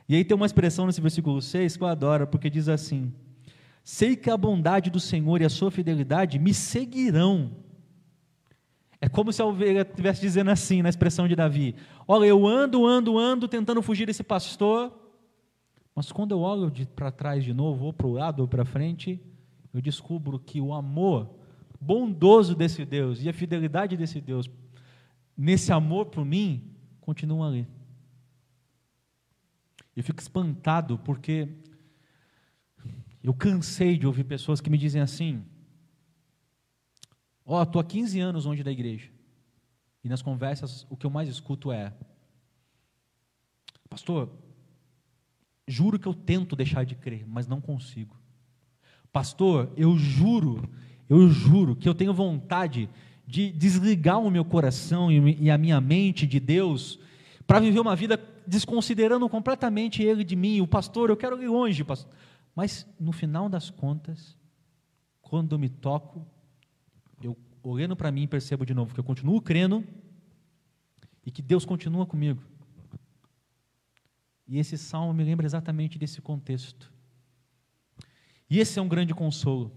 E 0.07 0.15
aí 0.15 0.25
tem 0.25 0.35
uma 0.35 0.47
expressão 0.47 0.87
nesse 0.87 0.99
versículo 0.99 1.39
6 1.39 1.77
que 1.77 1.83
eu 1.83 1.87
adoro, 1.87 2.25
porque 2.25 2.49
diz 2.49 2.67
assim: 2.67 3.13
Sei 3.83 4.15
que 4.15 4.31
a 4.31 4.35
bondade 4.35 4.89
do 4.89 4.99
Senhor 4.99 5.39
e 5.39 5.45
a 5.45 5.49
sua 5.49 5.69
fidelidade 5.69 6.39
me 6.39 6.51
seguirão. 6.51 7.51
É 8.99 9.07
como 9.07 9.31
se 9.31 9.39
a 9.39 9.45
ovelha 9.45 9.81
estivesse 9.81 10.19
dizendo 10.19 10.49
assim, 10.49 10.81
na 10.81 10.89
expressão 10.89 11.27
de 11.27 11.35
Davi: 11.35 11.75
Olha, 12.07 12.25
eu 12.25 12.47
ando, 12.47 12.87
ando, 12.87 13.19
ando, 13.19 13.47
tentando 13.47 13.83
fugir 13.83 14.07
desse 14.07 14.23
pastor, 14.23 15.08
mas 15.99 16.13
quando 16.13 16.31
eu 16.31 16.39
olho 16.39 16.71
para 16.95 17.11
trás 17.11 17.43
de 17.43 17.53
novo, 17.53 17.83
ou 17.83 17.91
para 17.91 18.07
o 18.07 18.13
lado 18.13 18.39
ou 18.39 18.47
para 18.47 18.63
frente, 18.63 19.21
eu 19.73 19.81
descubro 19.81 20.39
que 20.39 20.61
o 20.61 20.73
amor 20.73 21.29
bondoso 21.77 22.55
desse 22.55 22.85
Deus 22.85 23.21
e 23.21 23.27
a 23.27 23.33
fidelidade 23.33 23.97
desse 23.97 24.21
Deus, 24.21 24.49
nesse 25.35 25.73
amor 25.73 26.05
por 26.05 26.23
mim, 26.23 26.73
continuam 27.01 27.43
ali. 27.43 27.67
Eu 29.93 30.01
fico 30.01 30.21
espantado 30.21 30.97
porque 30.99 31.49
eu 33.21 33.33
cansei 33.33 33.97
de 33.97 34.07
ouvir 34.07 34.23
pessoas 34.23 34.61
que 34.61 34.69
me 34.69 34.77
dizem 34.77 35.01
assim: 35.01 35.43
Ó, 37.45 37.59
oh, 37.59 37.63
estou 37.63 37.81
há 37.81 37.83
15 37.83 38.21
anos 38.21 38.45
longe 38.45 38.63
da 38.63 38.71
igreja. 38.71 39.11
E 40.01 40.07
nas 40.07 40.21
conversas, 40.21 40.87
o 40.89 40.95
que 40.95 41.05
eu 41.05 41.09
mais 41.09 41.27
escuto 41.27 41.73
é: 41.73 41.93
Pastor, 43.89 44.29
juro 45.69 45.99
que 45.99 46.07
eu 46.07 46.13
tento 46.13 46.55
deixar 46.55 46.83
de 46.83 46.95
crer, 46.95 47.23
mas 47.27 47.47
não 47.47 47.61
consigo. 47.61 48.17
Pastor, 49.11 49.71
eu 49.77 49.95
juro, 49.95 50.67
eu 51.07 51.29
juro 51.29 51.75
que 51.75 51.87
eu 51.87 51.93
tenho 51.93 52.13
vontade 52.13 52.89
de 53.25 53.51
desligar 53.51 54.19
o 54.19 54.31
meu 54.31 54.43
coração 54.43 55.11
e 55.11 55.51
a 55.51 55.57
minha 55.57 55.79
mente 55.79 56.25
de 56.25 56.39
Deus 56.39 56.99
para 57.45 57.59
viver 57.59 57.79
uma 57.79 57.95
vida 57.95 58.19
desconsiderando 58.45 59.29
completamente 59.29 60.01
ele 60.01 60.23
de 60.23 60.35
mim, 60.35 60.59
o 60.61 60.67
pastor, 60.67 61.11
eu 61.11 61.17
quero 61.17 61.41
ir 61.41 61.47
longe, 61.47 61.83
pastor. 61.83 62.11
Mas 62.55 62.87
no 62.99 63.11
final 63.11 63.47
das 63.47 63.69
contas, 63.69 64.35
quando 65.21 65.53
eu 65.53 65.59
me 65.59 65.69
toco, 65.69 66.25
eu 67.21 67.37
olhando 67.61 67.95
para 67.95 68.11
mim 68.11 68.27
percebo 68.27 68.65
de 68.65 68.73
novo 68.73 68.93
que 68.93 68.99
eu 68.99 69.03
continuo 69.03 69.39
crendo 69.39 69.83
e 71.23 71.29
que 71.29 71.41
Deus 71.41 71.65
continua 71.65 72.07
comigo. 72.07 72.41
E 74.49 74.57
esse 74.57 74.79
salmo 74.79 75.13
me 75.13 75.23
lembra 75.23 75.45
exatamente 75.45 75.99
desse 75.99 76.21
contexto. 76.21 76.91
E 78.49 78.57
esse 78.57 78.79
é 78.79 78.81
um 78.81 78.87
grande 78.87 79.13
consolo. 79.13 79.71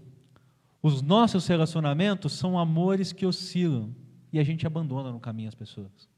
Os 0.81 0.99
nossos 0.99 1.45
relacionamentos 1.45 2.33
são 2.33 2.57
amores 2.57 3.13
que 3.13 3.23
oscilam 3.23 3.95
e 4.33 4.39
a 4.39 4.43
gente 4.43 4.65
abandona 4.65 5.11
no 5.11 5.19
caminho 5.19 5.47
as 5.47 5.53
pessoas. 5.53 6.09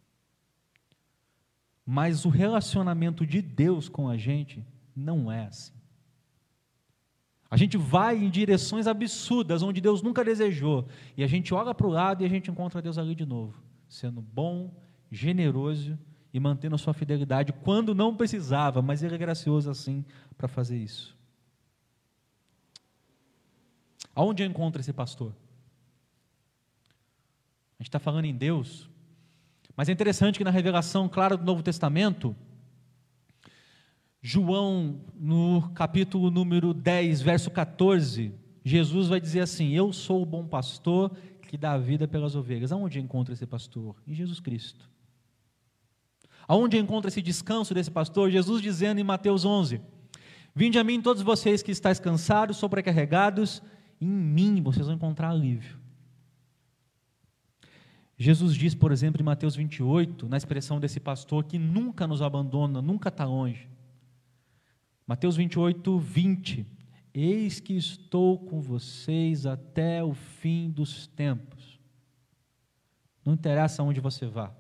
Mas 1.86 2.24
o 2.24 2.30
relacionamento 2.30 3.26
de 3.26 3.42
Deus 3.42 3.90
com 3.90 4.08
a 4.08 4.16
gente 4.16 4.66
não 4.96 5.30
é 5.30 5.48
assim. 5.48 5.74
A 7.52 7.58
gente 7.58 7.78
vai 7.78 8.18
em 8.18 8.30
direções 8.30 8.88
absurdas, 8.88 9.62
onde 9.62 9.82
Deus 9.82 10.02
nunca 10.02 10.24
desejou, 10.24 10.88
e 11.16 11.24
a 11.24 11.28
gente 11.28 11.54
olha 11.54 11.76
para 11.76 11.86
o 11.86 11.92
lado 11.92 12.24
e 12.24 12.26
a 12.26 12.30
gente 12.30 12.50
encontra 12.50 12.82
Deus 12.82 12.98
ali 12.98 13.14
de 13.14 13.26
novo, 13.26 13.62
sendo 13.88 14.22
bom, 14.22 14.74
generoso 15.12 16.00
e 16.36 16.40
mantendo 16.42 16.76
a 16.76 16.78
sua 16.78 16.94
fidelidade 16.94 17.54
quando 17.54 17.96
não 17.96 18.14
precisava, 18.14 18.82
mas 18.82 19.02
Ele 19.02 19.16
é 19.16 19.18
gracioso 19.18 19.70
assim 19.70 20.04
para 20.38 20.50
fazer 20.50 20.78
isso. 20.78 21.16
Aonde 24.14 24.44
eu 24.44 24.48
encontro 24.48 24.82
esse 24.82 24.92
pastor? 24.92 25.34
A 27.80 27.84
gente 27.84 27.88
está 27.88 28.00
falando 28.00 28.26
em 28.26 28.36
Deus, 28.36 28.90
mas 29.78 29.88
é 29.88 29.94
interessante 29.94 30.38
que 30.38 30.44
na 30.44 30.52
revelação 30.52 31.08
clara 31.08 31.38
do 31.38 31.46
Novo 31.46 31.64
Testamento, 31.64 32.36
João, 34.22 35.00
no 35.16 35.70
capítulo 35.74 36.30
número 36.30 36.74
10, 36.74 37.22
verso 37.22 37.50
14, 37.50 38.34
Jesus 38.62 39.08
vai 39.08 39.22
dizer 39.22 39.40
assim: 39.40 39.70
Eu 39.70 39.94
sou 39.94 40.22
o 40.22 40.26
bom 40.26 40.46
pastor 40.46 41.16
que 41.48 41.58
dá 41.58 41.72
a 41.72 41.78
vida 41.78 42.10
pelas 42.10 42.36
ovelhas. 42.36 42.74
Aonde 42.74 43.00
encontra 43.00 43.34
esse 43.34 43.46
pastor? 43.46 43.96
Em 44.06 44.14
Jesus 44.14 44.42
Cristo. 44.42 44.95
Aonde 46.48 46.78
encontra 46.78 47.10
esse 47.10 47.22
descanso 47.22 47.74
desse 47.74 47.90
pastor? 47.90 48.30
Jesus 48.30 48.62
dizendo 48.62 49.00
em 49.00 49.04
Mateus 49.04 49.46
11: 49.46 49.82
Vinde 50.54 50.78
a 50.78 50.84
mim 50.84 51.02
todos 51.02 51.22
vocês 51.22 51.64
que 51.64 51.72
estáis 51.72 52.00
cansados, 52.00 52.58
sobrecarregados, 52.58 53.62
em 54.00 54.08
mim 54.08 54.62
vocês 54.62 54.86
vão 54.86 54.96
encontrar 54.96 55.30
alívio. 55.30 55.78
Jesus 58.18 58.56
diz, 58.56 58.74
por 58.74 58.92
exemplo, 58.92 59.22
em 59.22 59.26
Mateus 59.26 59.56
28, 59.56 60.30
na 60.30 60.38
expressão 60.38 60.80
desse 60.80 61.00
pastor 61.00 61.44
que 61.44 61.60
nunca 61.60 62.08
nos 62.08 62.22
abandona, 62.22 62.82
nunca 62.82 63.10
está 63.10 63.26
longe. 63.26 63.68
Mateus 65.06 65.36
28, 65.36 66.00
20. 66.00 66.66
Eis 67.14 67.60
que 67.60 67.76
estou 67.76 68.40
com 68.40 68.62
vocês 68.62 69.46
até 69.46 70.04
o 70.04 70.14
fim 70.14 70.70
dos 70.70 71.08
tempos. 71.08 71.80
Não 73.24 73.34
interessa 73.34 73.84
onde 73.84 74.00
você 74.00 74.26
vá. 74.26 74.54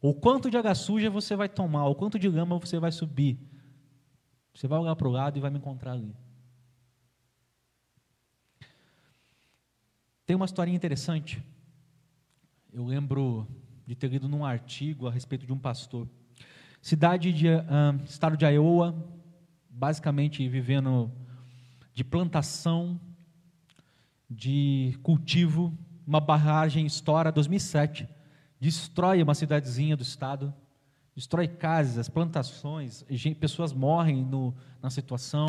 Ou 0.00 0.14
quanto 0.14 0.50
de 0.50 0.56
água 0.56 0.74
suja 0.74 1.10
você 1.10 1.34
vai 1.34 1.48
tomar, 1.48 1.86
ou 1.86 1.94
quanto 1.94 2.18
de 2.18 2.28
lama 2.28 2.58
você 2.58 2.78
vai 2.78 2.92
subir. 2.92 3.38
Você 4.54 4.66
vai 4.66 4.78
olhar 4.78 4.96
para 4.96 5.08
o 5.08 5.10
lado 5.10 5.36
e 5.36 5.40
vai 5.40 5.50
me 5.50 5.58
encontrar 5.58 5.92
ali. 5.92 6.14
Tem 10.24 10.36
uma 10.36 10.44
historinha 10.44 10.76
interessante 10.76 11.42
eu 12.72 12.84
lembro 12.84 13.46
de 13.86 13.94
ter 13.94 14.08
lido 14.08 14.28
num 14.28 14.44
artigo 14.44 15.08
a 15.08 15.10
respeito 15.10 15.46
de 15.46 15.52
um 15.52 15.58
pastor. 15.58 16.08
Cidade 16.82 17.32
de 17.32 17.48
uh, 17.48 18.04
estado 18.04 18.36
de 18.36 18.44
Iowa, 18.44 18.94
basicamente 19.68 20.46
vivendo 20.48 21.10
de 21.94 22.04
plantação, 22.04 23.00
de 24.30 24.98
cultivo, 25.02 25.76
uma 26.06 26.20
barragem 26.20 26.86
estoura 26.86 27.32
2007, 27.32 28.08
destrói 28.60 29.22
uma 29.22 29.34
cidadezinha 29.34 29.96
do 29.96 30.02
estado, 30.02 30.52
destrói 31.14 31.48
casas, 31.48 32.08
plantações, 32.08 33.04
pessoas 33.40 33.72
morrem 33.72 34.24
no, 34.24 34.54
na 34.82 34.90
situação. 34.90 35.46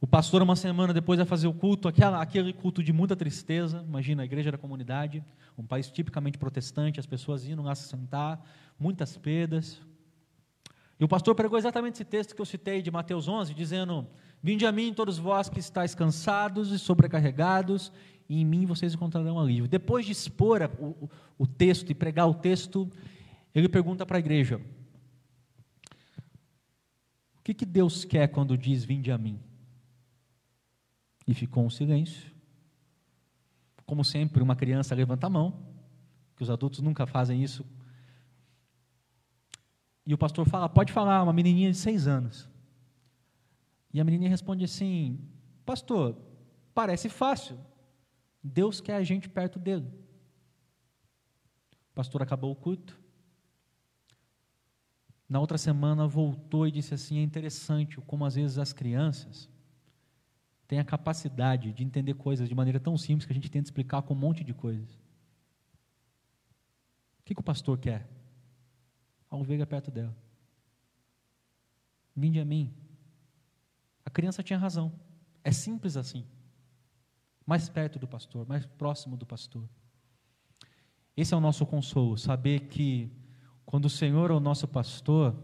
O 0.00 0.06
pastor, 0.06 0.42
uma 0.42 0.56
semana 0.56 0.92
depois, 0.92 1.18
vai 1.18 1.26
fazer 1.26 1.46
o 1.46 1.54
culto, 1.54 1.88
aquela, 1.88 2.20
aquele 2.20 2.52
culto 2.52 2.82
de 2.82 2.92
muita 2.92 3.16
tristeza. 3.16 3.82
Imagina, 3.86 4.22
a 4.22 4.24
igreja 4.24 4.52
da 4.52 4.58
comunidade, 4.58 5.24
um 5.56 5.64
país 5.64 5.90
tipicamente 5.90 6.36
protestante, 6.36 7.00
as 7.00 7.06
pessoas 7.06 7.46
indo 7.46 7.62
lá 7.62 7.74
se 7.74 7.88
sentar, 7.88 8.44
muitas 8.78 9.16
perdas. 9.16 9.80
E 10.98 11.04
o 11.04 11.08
pastor 11.08 11.34
pregou 11.34 11.58
exatamente 11.58 11.94
esse 11.94 12.04
texto 12.04 12.34
que 12.34 12.40
eu 12.40 12.46
citei 12.46 12.82
de 12.82 12.90
Mateus 12.90 13.28
11, 13.28 13.54
dizendo: 13.54 14.06
Vinde 14.42 14.66
a 14.66 14.72
mim, 14.72 14.94
todos 14.94 15.18
vós 15.18 15.48
que 15.48 15.58
estáis 15.58 15.94
cansados 15.94 16.70
e 16.70 16.78
sobrecarregados, 16.78 17.92
e 18.28 18.40
em 18.40 18.44
mim 18.44 18.66
vocês 18.66 18.94
encontrarão 18.94 19.38
alívio. 19.38 19.68
Depois 19.68 20.04
de 20.04 20.12
expor 20.12 20.62
o, 20.78 21.08
o 21.38 21.46
texto 21.46 21.90
e 21.90 21.94
pregar 21.94 22.28
o 22.28 22.34
texto, 22.34 22.90
ele 23.54 23.68
pergunta 23.68 24.04
para 24.04 24.16
a 24.16 24.20
igreja: 24.20 24.60
O 27.38 27.42
que, 27.42 27.54
que 27.54 27.64
Deus 27.64 28.04
quer 28.04 28.28
quando 28.28 28.56
diz: 28.56 28.84
Vinde 28.84 29.12
a 29.12 29.18
mim? 29.18 29.40
E 31.26 31.34
ficou 31.34 31.64
um 31.64 31.70
silêncio. 31.70 32.34
Como 33.84 34.04
sempre, 34.04 34.42
uma 34.42 34.56
criança 34.56 34.94
levanta 34.94 35.28
a 35.28 35.30
mão, 35.30 35.62
que 36.36 36.42
os 36.42 36.50
adultos 36.50 36.80
nunca 36.80 37.06
fazem 37.06 37.42
isso. 37.42 37.64
E 40.04 40.12
o 40.12 40.18
pastor 40.18 40.48
fala: 40.48 40.68
Pode 40.68 40.92
falar, 40.92 41.22
uma 41.22 41.32
menininha 41.32 41.70
de 41.70 41.76
seis 41.76 42.08
anos. 42.08 42.48
E 43.92 44.00
a 44.00 44.04
menininha 44.04 44.30
responde 44.30 44.64
assim: 44.64 45.20
Pastor, 45.64 46.16
parece 46.74 47.08
fácil. 47.08 47.56
Deus 48.46 48.80
quer 48.80 48.94
a 48.94 49.02
gente 49.02 49.28
perto 49.28 49.58
dele. 49.58 49.86
O 51.90 51.94
pastor 51.94 52.22
acabou 52.22 52.52
o 52.52 52.56
culto. 52.56 52.98
Na 55.28 55.40
outra 55.40 55.58
semana 55.58 56.06
voltou 56.06 56.66
e 56.66 56.70
disse 56.70 56.94
assim: 56.94 57.18
É 57.18 57.22
interessante 57.22 58.00
como 58.02 58.24
às 58.24 58.36
vezes 58.36 58.58
as 58.58 58.72
crianças 58.72 59.48
têm 60.68 60.78
a 60.78 60.84
capacidade 60.84 61.72
de 61.72 61.82
entender 61.82 62.14
coisas 62.14 62.48
de 62.48 62.54
maneira 62.54 62.78
tão 62.78 62.96
simples 62.96 63.26
que 63.26 63.32
a 63.32 63.34
gente 63.34 63.50
tenta 63.50 63.66
explicar 63.66 64.02
com 64.02 64.14
um 64.14 64.18
monte 64.18 64.44
de 64.44 64.54
coisas. 64.54 64.94
O 67.18 67.24
que, 67.24 67.34
que 67.34 67.40
o 67.40 67.44
pastor 67.44 67.78
quer? 67.78 68.08
A 69.28 69.36
ovelha 69.36 69.66
perto 69.66 69.90
dela. 69.90 70.16
Vinde 72.14 72.38
a 72.38 72.44
mim. 72.44 72.72
A 74.04 74.10
criança 74.10 74.42
tinha 74.42 74.58
razão. 74.58 74.92
É 75.42 75.50
simples 75.50 75.96
assim. 75.96 76.24
Mais 77.46 77.68
perto 77.68 77.98
do 77.98 78.08
pastor, 78.08 78.46
mais 78.46 78.66
próximo 78.66 79.16
do 79.16 79.24
pastor. 79.24 79.62
Esse 81.16 81.32
é 81.32 81.36
o 81.36 81.40
nosso 81.40 81.64
consolo, 81.64 82.18
saber 82.18 82.60
que 82.68 83.10
quando 83.64 83.86
o 83.86 83.90
Senhor 83.90 84.30
é 84.30 84.34
o 84.34 84.40
nosso 84.40 84.68
pastor, 84.68 85.34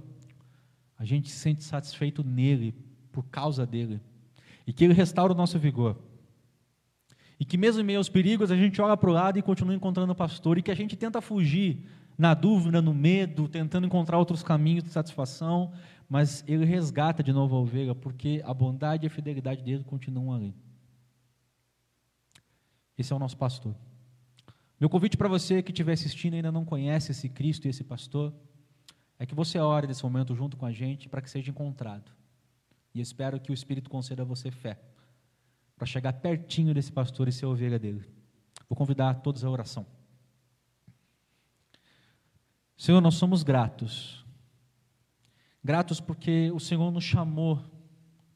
a 0.98 1.04
gente 1.04 1.30
se 1.30 1.38
sente 1.38 1.64
satisfeito 1.64 2.22
nele, 2.22 2.74
por 3.10 3.24
causa 3.24 3.66
dele, 3.66 4.00
e 4.66 4.72
que 4.72 4.84
ele 4.84 4.94
restaura 4.94 5.32
o 5.32 5.36
nosso 5.36 5.58
vigor. 5.58 5.96
E 7.40 7.44
que 7.44 7.56
mesmo 7.56 7.80
em 7.80 7.84
meio 7.84 7.98
aos 7.98 8.08
perigos, 8.08 8.50
a 8.50 8.56
gente 8.56 8.80
olha 8.80 8.96
para 8.96 9.10
o 9.10 9.12
lado 9.12 9.38
e 9.38 9.42
continua 9.42 9.74
encontrando 9.74 10.12
o 10.12 10.16
pastor, 10.16 10.58
e 10.58 10.62
que 10.62 10.70
a 10.70 10.76
gente 10.76 10.96
tenta 10.96 11.20
fugir 11.20 11.84
na 12.16 12.34
dúvida, 12.34 12.82
no 12.82 12.94
medo, 12.94 13.48
tentando 13.48 13.86
encontrar 13.86 14.18
outros 14.18 14.42
caminhos 14.42 14.84
de 14.84 14.90
satisfação, 14.90 15.72
mas 16.08 16.44
ele 16.46 16.64
resgata 16.64 17.22
de 17.22 17.32
novo 17.32 17.56
a 17.56 17.58
ovelha, 17.58 17.94
porque 17.94 18.42
a 18.44 18.52
bondade 18.52 19.06
e 19.06 19.08
a 19.08 19.10
fidelidade 19.10 19.62
dele 19.62 19.82
continuam 19.84 20.32
ali. 20.32 20.54
Esse 23.02 23.12
é 23.12 23.16
o 23.16 23.18
nosso 23.18 23.36
pastor. 23.36 23.74
Meu 24.78 24.88
convite 24.88 25.16
para 25.16 25.28
você 25.28 25.60
que 25.60 25.72
estiver 25.72 25.94
assistindo 25.94 26.34
e 26.34 26.36
ainda 26.36 26.52
não 26.52 26.64
conhece 26.64 27.10
esse 27.10 27.28
Cristo 27.28 27.66
e 27.66 27.70
esse 27.70 27.82
pastor, 27.82 28.32
é 29.18 29.26
que 29.26 29.34
você 29.34 29.58
ore 29.58 29.88
nesse 29.88 30.04
momento 30.04 30.36
junto 30.36 30.56
com 30.56 30.64
a 30.64 30.70
gente 30.70 31.08
para 31.08 31.20
que 31.20 31.28
seja 31.28 31.50
encontrado. 31.50 32.12
E 32.94 33.00
espero 33.00 33.40
que 33.40 33.50
o 33.50 33.54
Espírito 33.54 33.90
conceda 33.90 34.22
a 34.22 34.24
você 34.24 34.52
fé 34.52 34.78
para 35.76 35.84
chegar 35.84 36.12
pertinho 36.12 36.72
desse 36.72 36.92
pastor 36.92 37.26
e 37.26 37.32
ser 37.32 37.44
ovelha 37.44 37.76
dele. 37.76 38.08
Vou 38.68 38.76
convidar 38.76 39.14
todos 39.14 39.44
à 39.44 39.50
oração. 39.50 39.84
Senhor, 42.76 43.00
nós 43.00 43.16
somos 43.16 43.42
gratos. 43.42 44.24
Gratos 45.64 46.00
porque 46.00 46.52
o 46.52 46.60
Senhor 46.60 46.92
nos 46.92 47.02
chamou 47.02 47.60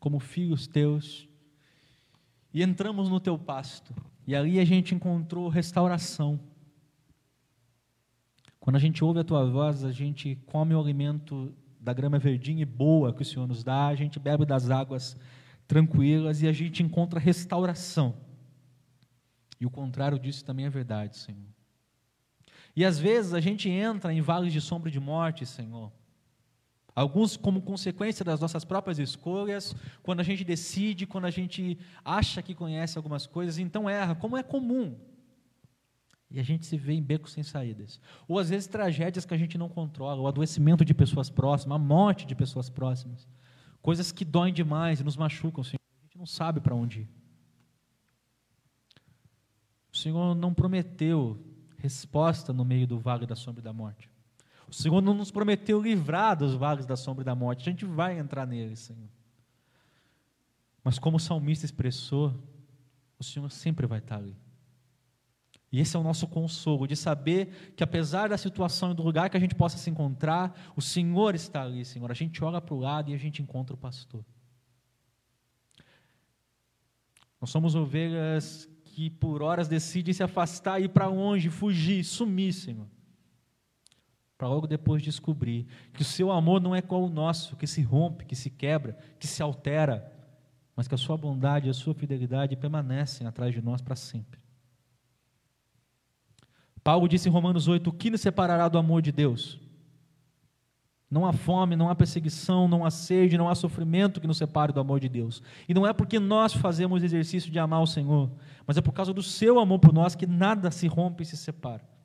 como 0.00 0.18
filhos 0.18 0.66
teus 0.66 1.28
e 2.52 2.64
entramos 2.64 3.08
no 3.08 3.20
teu 3.20 3.38
pasto. 3.38 3.94
E 4.26 4.34
ali 4.34 4.58
a 4.58 4.64
gente 4.64 4.94
encontrou 4.94 5.48
restauração. 5.48 6.40
Quando 8.58 8.76
a 8.76 8.80
gente 8.80 9.04
ouve 9.04 9.20
a 9.20 9.24
tua 9.24 9.48
voz, 9.48 9.84
a 9.84 9.92
gente 9.92 10.36
come 10.46 10.74
o 10.74 10.80
alimento 10.80 11.54
da 11.80 11.92
grama 11.92 12.18
verdinha 12.18 12.62
e 12.62 12.64
boa 12.64 13.12
que 13.12 13.22
o 13.22 13.24
Senhor 13.24 13.46
nos 13.46 13.62
dá, 13.62 13.86
a 13.86 13.94
gente 13.94 14.18
bebe 14.18 14.44
das 14.44 14.68
águas 14.70 15.16
tranquilas 15.68 16.42
e 16.42 16.48
a 16.48 16.52
gente 16.52 16.82
encontra 16.82 17.20
restauração. 17.20 18.16
E 19.60 19.64
o 19.64 19.70
contrário 19.70 20.18
disso 20.18 20.44
também 20.44 20.66
é 20.66 20.70
verdade, 20.70 21.16
Senhor. 21.16 21.46
E 22.74 22.84
às 22.84 22.98
vezes 22.98 23.32
a 23.32 23.40
gente 23.40 23.68
entra 23.68 24.12
em 24.12 24.20
vales 24.20 24.52
de 24.52 24.60
sombra 24.60 24.90
de 24.90 24.98
morte, 24.98 25.46
Senhor. 25.46 25.92
Alguns 26.96 27.36
como 27.36 27.60
consequência 27.60 28.24
das 28.24 28.40
nossas 28.40 28.64
próprias 28.64 28.98
escolhas, 28.98 29.76
quando 30.02 30.20
a 30.20 30.22
gente 30.22 30.42
decide, 30.42 31.06
quando 31.06 31.26
a 31.26 31.30
gente 31.30 31.78
acha 32.02 32.40
que 32.40 32.54
conhece 32.54 32.96
algumas 32.96 33.26
coisas, 33.26 33.58
então 33.58 33.88
erra, 33.88 34.14
como 34.14 34.34
é 34.34 34.42
comum. 34.42 34.96
E 36.30 36.40
a 36.40 36.42
gente 36.42 36.64
se 36.64 36.78
vê 36.78 36.94
em 36.94 37.02
becos 37.02 37.32
sem 37.32 37.42
saídas. 37.42 38.00
Ou 38.26 38.38
às 38.38 38.48
vezes 38.48 38.66
tragédias 38.66 39.26
que 39.26 39.34
a 39.34 39.36
gente 39.36 39.58
não 39.58 39.68
controla, 39.68 40.22
o 40.22 40.26
adoecimento 40.26 40.86
de 40.86 40.94
pessoas 40.94 41.28
próximas, 41.28 41.76
a 41.76 41.78
morte 41.78 42.24
de 42.24 42.34
pessoas 42.34 42.70
próximas. 42.70 43.28
Coisas 43.82 44.10
que 44.10 44.24
doem 44.24 44.54
demais 44.54 44.98
e 44.98 45.04
nos 45.04 45.18
machucam, 45.18 45.62
Senhor. 45.62 45.78
A 46.00 46.06
gente 46.06 46.16
não 46.16 46.26
sabe 46.26 46.60
para 46.60 46.74
onde 46.74 47.00
ir. 47.00 47.08
O 49.92 49.96
Senhor 49.98 50.34
não 50.34 50.54
prometeu 50.54 51.38
resposta 51.76 52.54
no 52.54 52.64
meio 52.64 52.86
do 52.86 52.98
vale 52.98 53.26
da 53.26 53.36
sombra 53.36 53.62
da 53.62 53.72
morte. 53.72 54.10
O 54.68 54.74
Senhor 54.74 55.00
não 55.00 55.14
nos 55.14 55.30
prometeu 55.30 55.80
livrar 55.80 56.36
dos 56.36 56.54
vales 56.54 56.84
da 56.84 56.96
sombra 56.96 57.24
da 57.24 57.34
morte. 57.34 57.68
A 57.68 57.72
gente 57.72 57.84
vai 57.84 58.18
entrar 58.18 58.46
nele, 58.46 58.74
Senhor. 58.74 59.08
Mas 60.82 60.98
como 60.98 61.16
o 61.16 61.20
salmista 61.20 61.64
expressou, 61.64 62.34
o 63.18 63.24
Senhor 63.24 63.50
sempre 63.50 63.86
vai 63.86 63.98
estar 63.98 64.16
ali. 64.16 64.36
E 65.70 65.80
esse 65.80 65.96
é 65.96 65.98
o 65.98 66.02
nosso 66.02 66.26
consolo, 66.26 66.86
de 66.86 66.96
saber 66.96 67.72
que 67.76 67.82
apesar 67.82 68.28
da 68.28 68.38
situação 68.38 68.92
e 68.92 68.94
do 68.94 69.02
lugar 69.02 69.28
que 69.28 69.36
a 69.36 69.40
gente 69.40 69.54
possa 69.54 69.78
se 69.78 69.90
encontrar, 69.90 70.72
o 70.76 70.82
Senhor 70.82 71.34
está 71.34 71.62
ali, 71.62 71.84
Senhor. 71.84 72.10
A 72.10 72.14
gente 72.14 72.42
olha 72.42 72.60
para 72.60 72.74
o 72.74 72.78
lado 72.78 73.10
e 73.10 73.14
a 73.14 73.18
gente 73.18 73.42
encontra 73.42 73.74
o 73.74 73.78
pastor. 73.78 74.24
Nós 77.40 77.50
somos 77.50 77.74
ovelhas 77.74 78.68
que 78.84 79.10
por 79.10 79.42
horas 79.42 79.68
decidem 79.68 80.14
se 80.14 80.22
afastar, 80.22 80.80
ir 80.80 80.88
para 80.88 81.06
longe, 81.06 81.50
fugir, 81.50 82.02
sumir, 82.04 82.52
Senhor 82.52 82.86
para 84.36 84.48
logo 84.48 84.66
depois 84.66 85.02
descobrir 85.02 85.66
que 85.92 86.02
o 86.02 86.04
seu 86.04 86.30
amor 86.30 86.60
não 86.60 86.74
é 86.74 86.82
como 86.82 87.06
o 87.06 87.10
nosso, 87.10 87.56
que 87.56 87.66
se 87.66 87.82
rompe, 87.82 88.26
que 88.26 88.36
se 88.36 88.50
quebra, 88.50 88.98
que 89.18 89.26
se 89.26 89.42
altera, 89.42 90.12
mas 90.74 90.86
que 90.86 90.94
a 90.94 90.98
sua 90.98 91.16
bondade 91.16 91.66
e 91.66 91.70
a 91.70 91.74
sua 91.74 91.94
fidelidade 91.94 92.54
permanecem 92.54 93.26
atrás 93.26 93.54
de 93.54 93.62
nós 93.62 93.80
para 93.80 93.96
sempre. 93.96 94.38
Paulo 96.84 97.08
disse 97.08 97.28
em 97.28 97.32
Romanos 97.32 97.66
8: 97.66 97.88
O 97.88 97.92
que 97.92 98.10
nos 98.10 98.20
separará 98.20 98.68
do 98.68 98.78
amor 98.78 99.00
de 99.00 99.10
Deus? 99.10 99.58
Não 101.10 101.24
há 101.24 101.32
fome, 101.32 101.76
não 101.76 101.88
há 101.88 101.94
perseguição, 101.94 102.68
não 102.68 102.84
há 102.84 102.90
sede, 102.90 103.38
não 103.38 103.48
há 103.48 103.54
sofrimento 103.54 104.20
que 104.20 104.26
nos 104.26 104.36
separe 104.36 104.72
do 104.72 104.80
amor 104.80 105.00
de 105.00 105.08
Deus. 105.08 105.42
E 105.68 105.72
não 105.72 105.86
é 105.86 105.92
porque 105.92 106.18
nós 106.18 106.52
fazemos 106.52 107.02
exercício 107.02 107.50
de 107.50 107.58
amar 107.58 107.80
o 107.80 107.86
Senhor, 107.86 108.30
mas 108.66 108.76
é 108.76 108.80
por 108.80 108.92
causa 108.92 109.14
do 109.14 109.22
seu 109.22 109.58
amor 109.58 109.78
por 109.78 109.92
nós 109.92 110.14
que 110.14 110.26
nada 110.26 110.70
se 110.70 110.86
rompe 110.88 111.22
e 111.22 111.26
se 111.26 111.36
separa. 111.36 111.95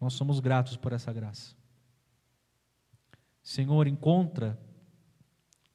Nós 0.00 0.14
somos 0.14 0.40
gratos 0.40 0.76
por 0.76 0.92
essa 0.92 1.12
graça. 1.12 1.56
Senhor, 3.42 3.86
encontra 3.86 4.58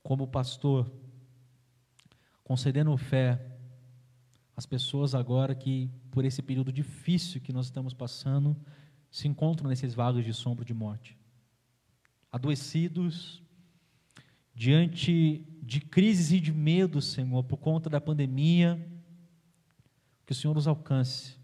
como 0.04 0.28
pastor, 0.28 0.92
concedendo 2.44 2.96
fé 2.98 3.48
as 4.56 4.66
pessoas 4.66 5.16
agora 5.16 5.56
que, 5.56 5.90
por 6.12 6.24
esse 6.24 6.42
período 6.42 6.72
difícil 6.72 7.42
que 7.42 7.54
nós 7.54 7.68
estamos 7.68 7.94
passando, 7.94 8.56
se 9.10 9.28
encontram 9.28 9.70
nesses 9.70 9.94
vales 9.94 10.24
de 10.24 10.34
sombra 10.34 10.64
de 10.64 10.74
morte. 10.74 11.18
Adoecidos, 12.32 13.42
diante 14.54 15.46
de 15.64 15.82
crises 15.82 16.32
e 16.32 16.40
de 16.40 16.52
medo, 16.52 17.02
Senhor, 17.02 17.44
por 17.44 17.58
conta 17.58 17.90
da 17.90 18.00
pandemia, 18.00 18.88
que 20.26 20.32
o 20.32 20.36
Senhor 20.36 20.56
os 20.56 20.68
alcance 20.68 21.41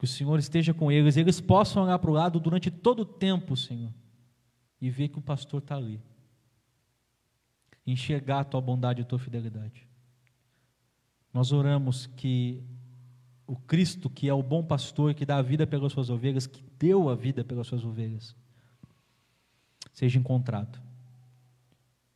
que 0.00 0.06
o 0.06 0.08
Senhor 0.08 0.38
esteja 0.38 0.72
com 0.72 0.90
eles, 0.90 1.18
eles 1.18 1.42
possam 1.42 1.84
olhar 1.84 1.98
para 1.98 2.10
o 2.10 2.14
lado 2.14 2.40
durante 2.40 2.70
todo 2.70 3.00
o 3.00 3.04
tempo, 3.04 3.54
Senhor, 3.54 3.92
e 4.80 4.88
ver 4.88 5.08
que 5.08 5.18
o 5.18 5.22
pastor 5.22 5.60
está 5.60 5.76
ali. 5.76 6.00
Enxergar 7.86 8.40
a 8.40 8.44
tua 8.44 8.62
bondade 8.62 9.02
e 9.02 9.04
a 9.04 9.04
tua 9.04 9.18
fidelidade. 9.18 9.86
Nós 11.34 11.52
oramos 11.52 12.06
que 12.06 12.64
o 13.46 13.54
Cristo, 13.56 14.08
que 14.08 14.26
é 14.26 14.32
o 14.32 14.42
bom 14.42 14.64
pastor, 14.64 15.12
que 15.12 15.26
dá 15.26 15.36
a 15.36 15.42
vida 15.42 15.66
pelas 15.66 15.92
suas 15.92 16.08
ovelhas, 16.08 16.46
que 16.46 16.64
deu 16.78 17.10
a 17.10 17.14
vida 17.14 17.44
pelas 17.44 17.66
suas 17.66 17.84
ovelhas, 17.84 18.34
seja 19.92 20.18
encontrado. 20.18 20.80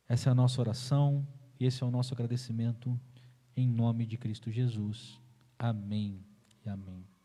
Essa 0.09 0.29
é 0.29 0.31
a 0.31 0.35
nossa 0.35 0.59
oração 0.59 1.23
e 1.59 1.67
esse 1.67 1.83
é 1.83 1.85
o 1.85 1.91
nosso 1.91 2.15
agradecimento 2.15 2.99
em 3.55 3.67
nome 3.67 4.07
de 4.07 4.17
Cristo 4.17 4.49
Jesus. 4.49 5.21
Amém 5.59 6.25
e 6.65 6.69
amém. 6.69 7.05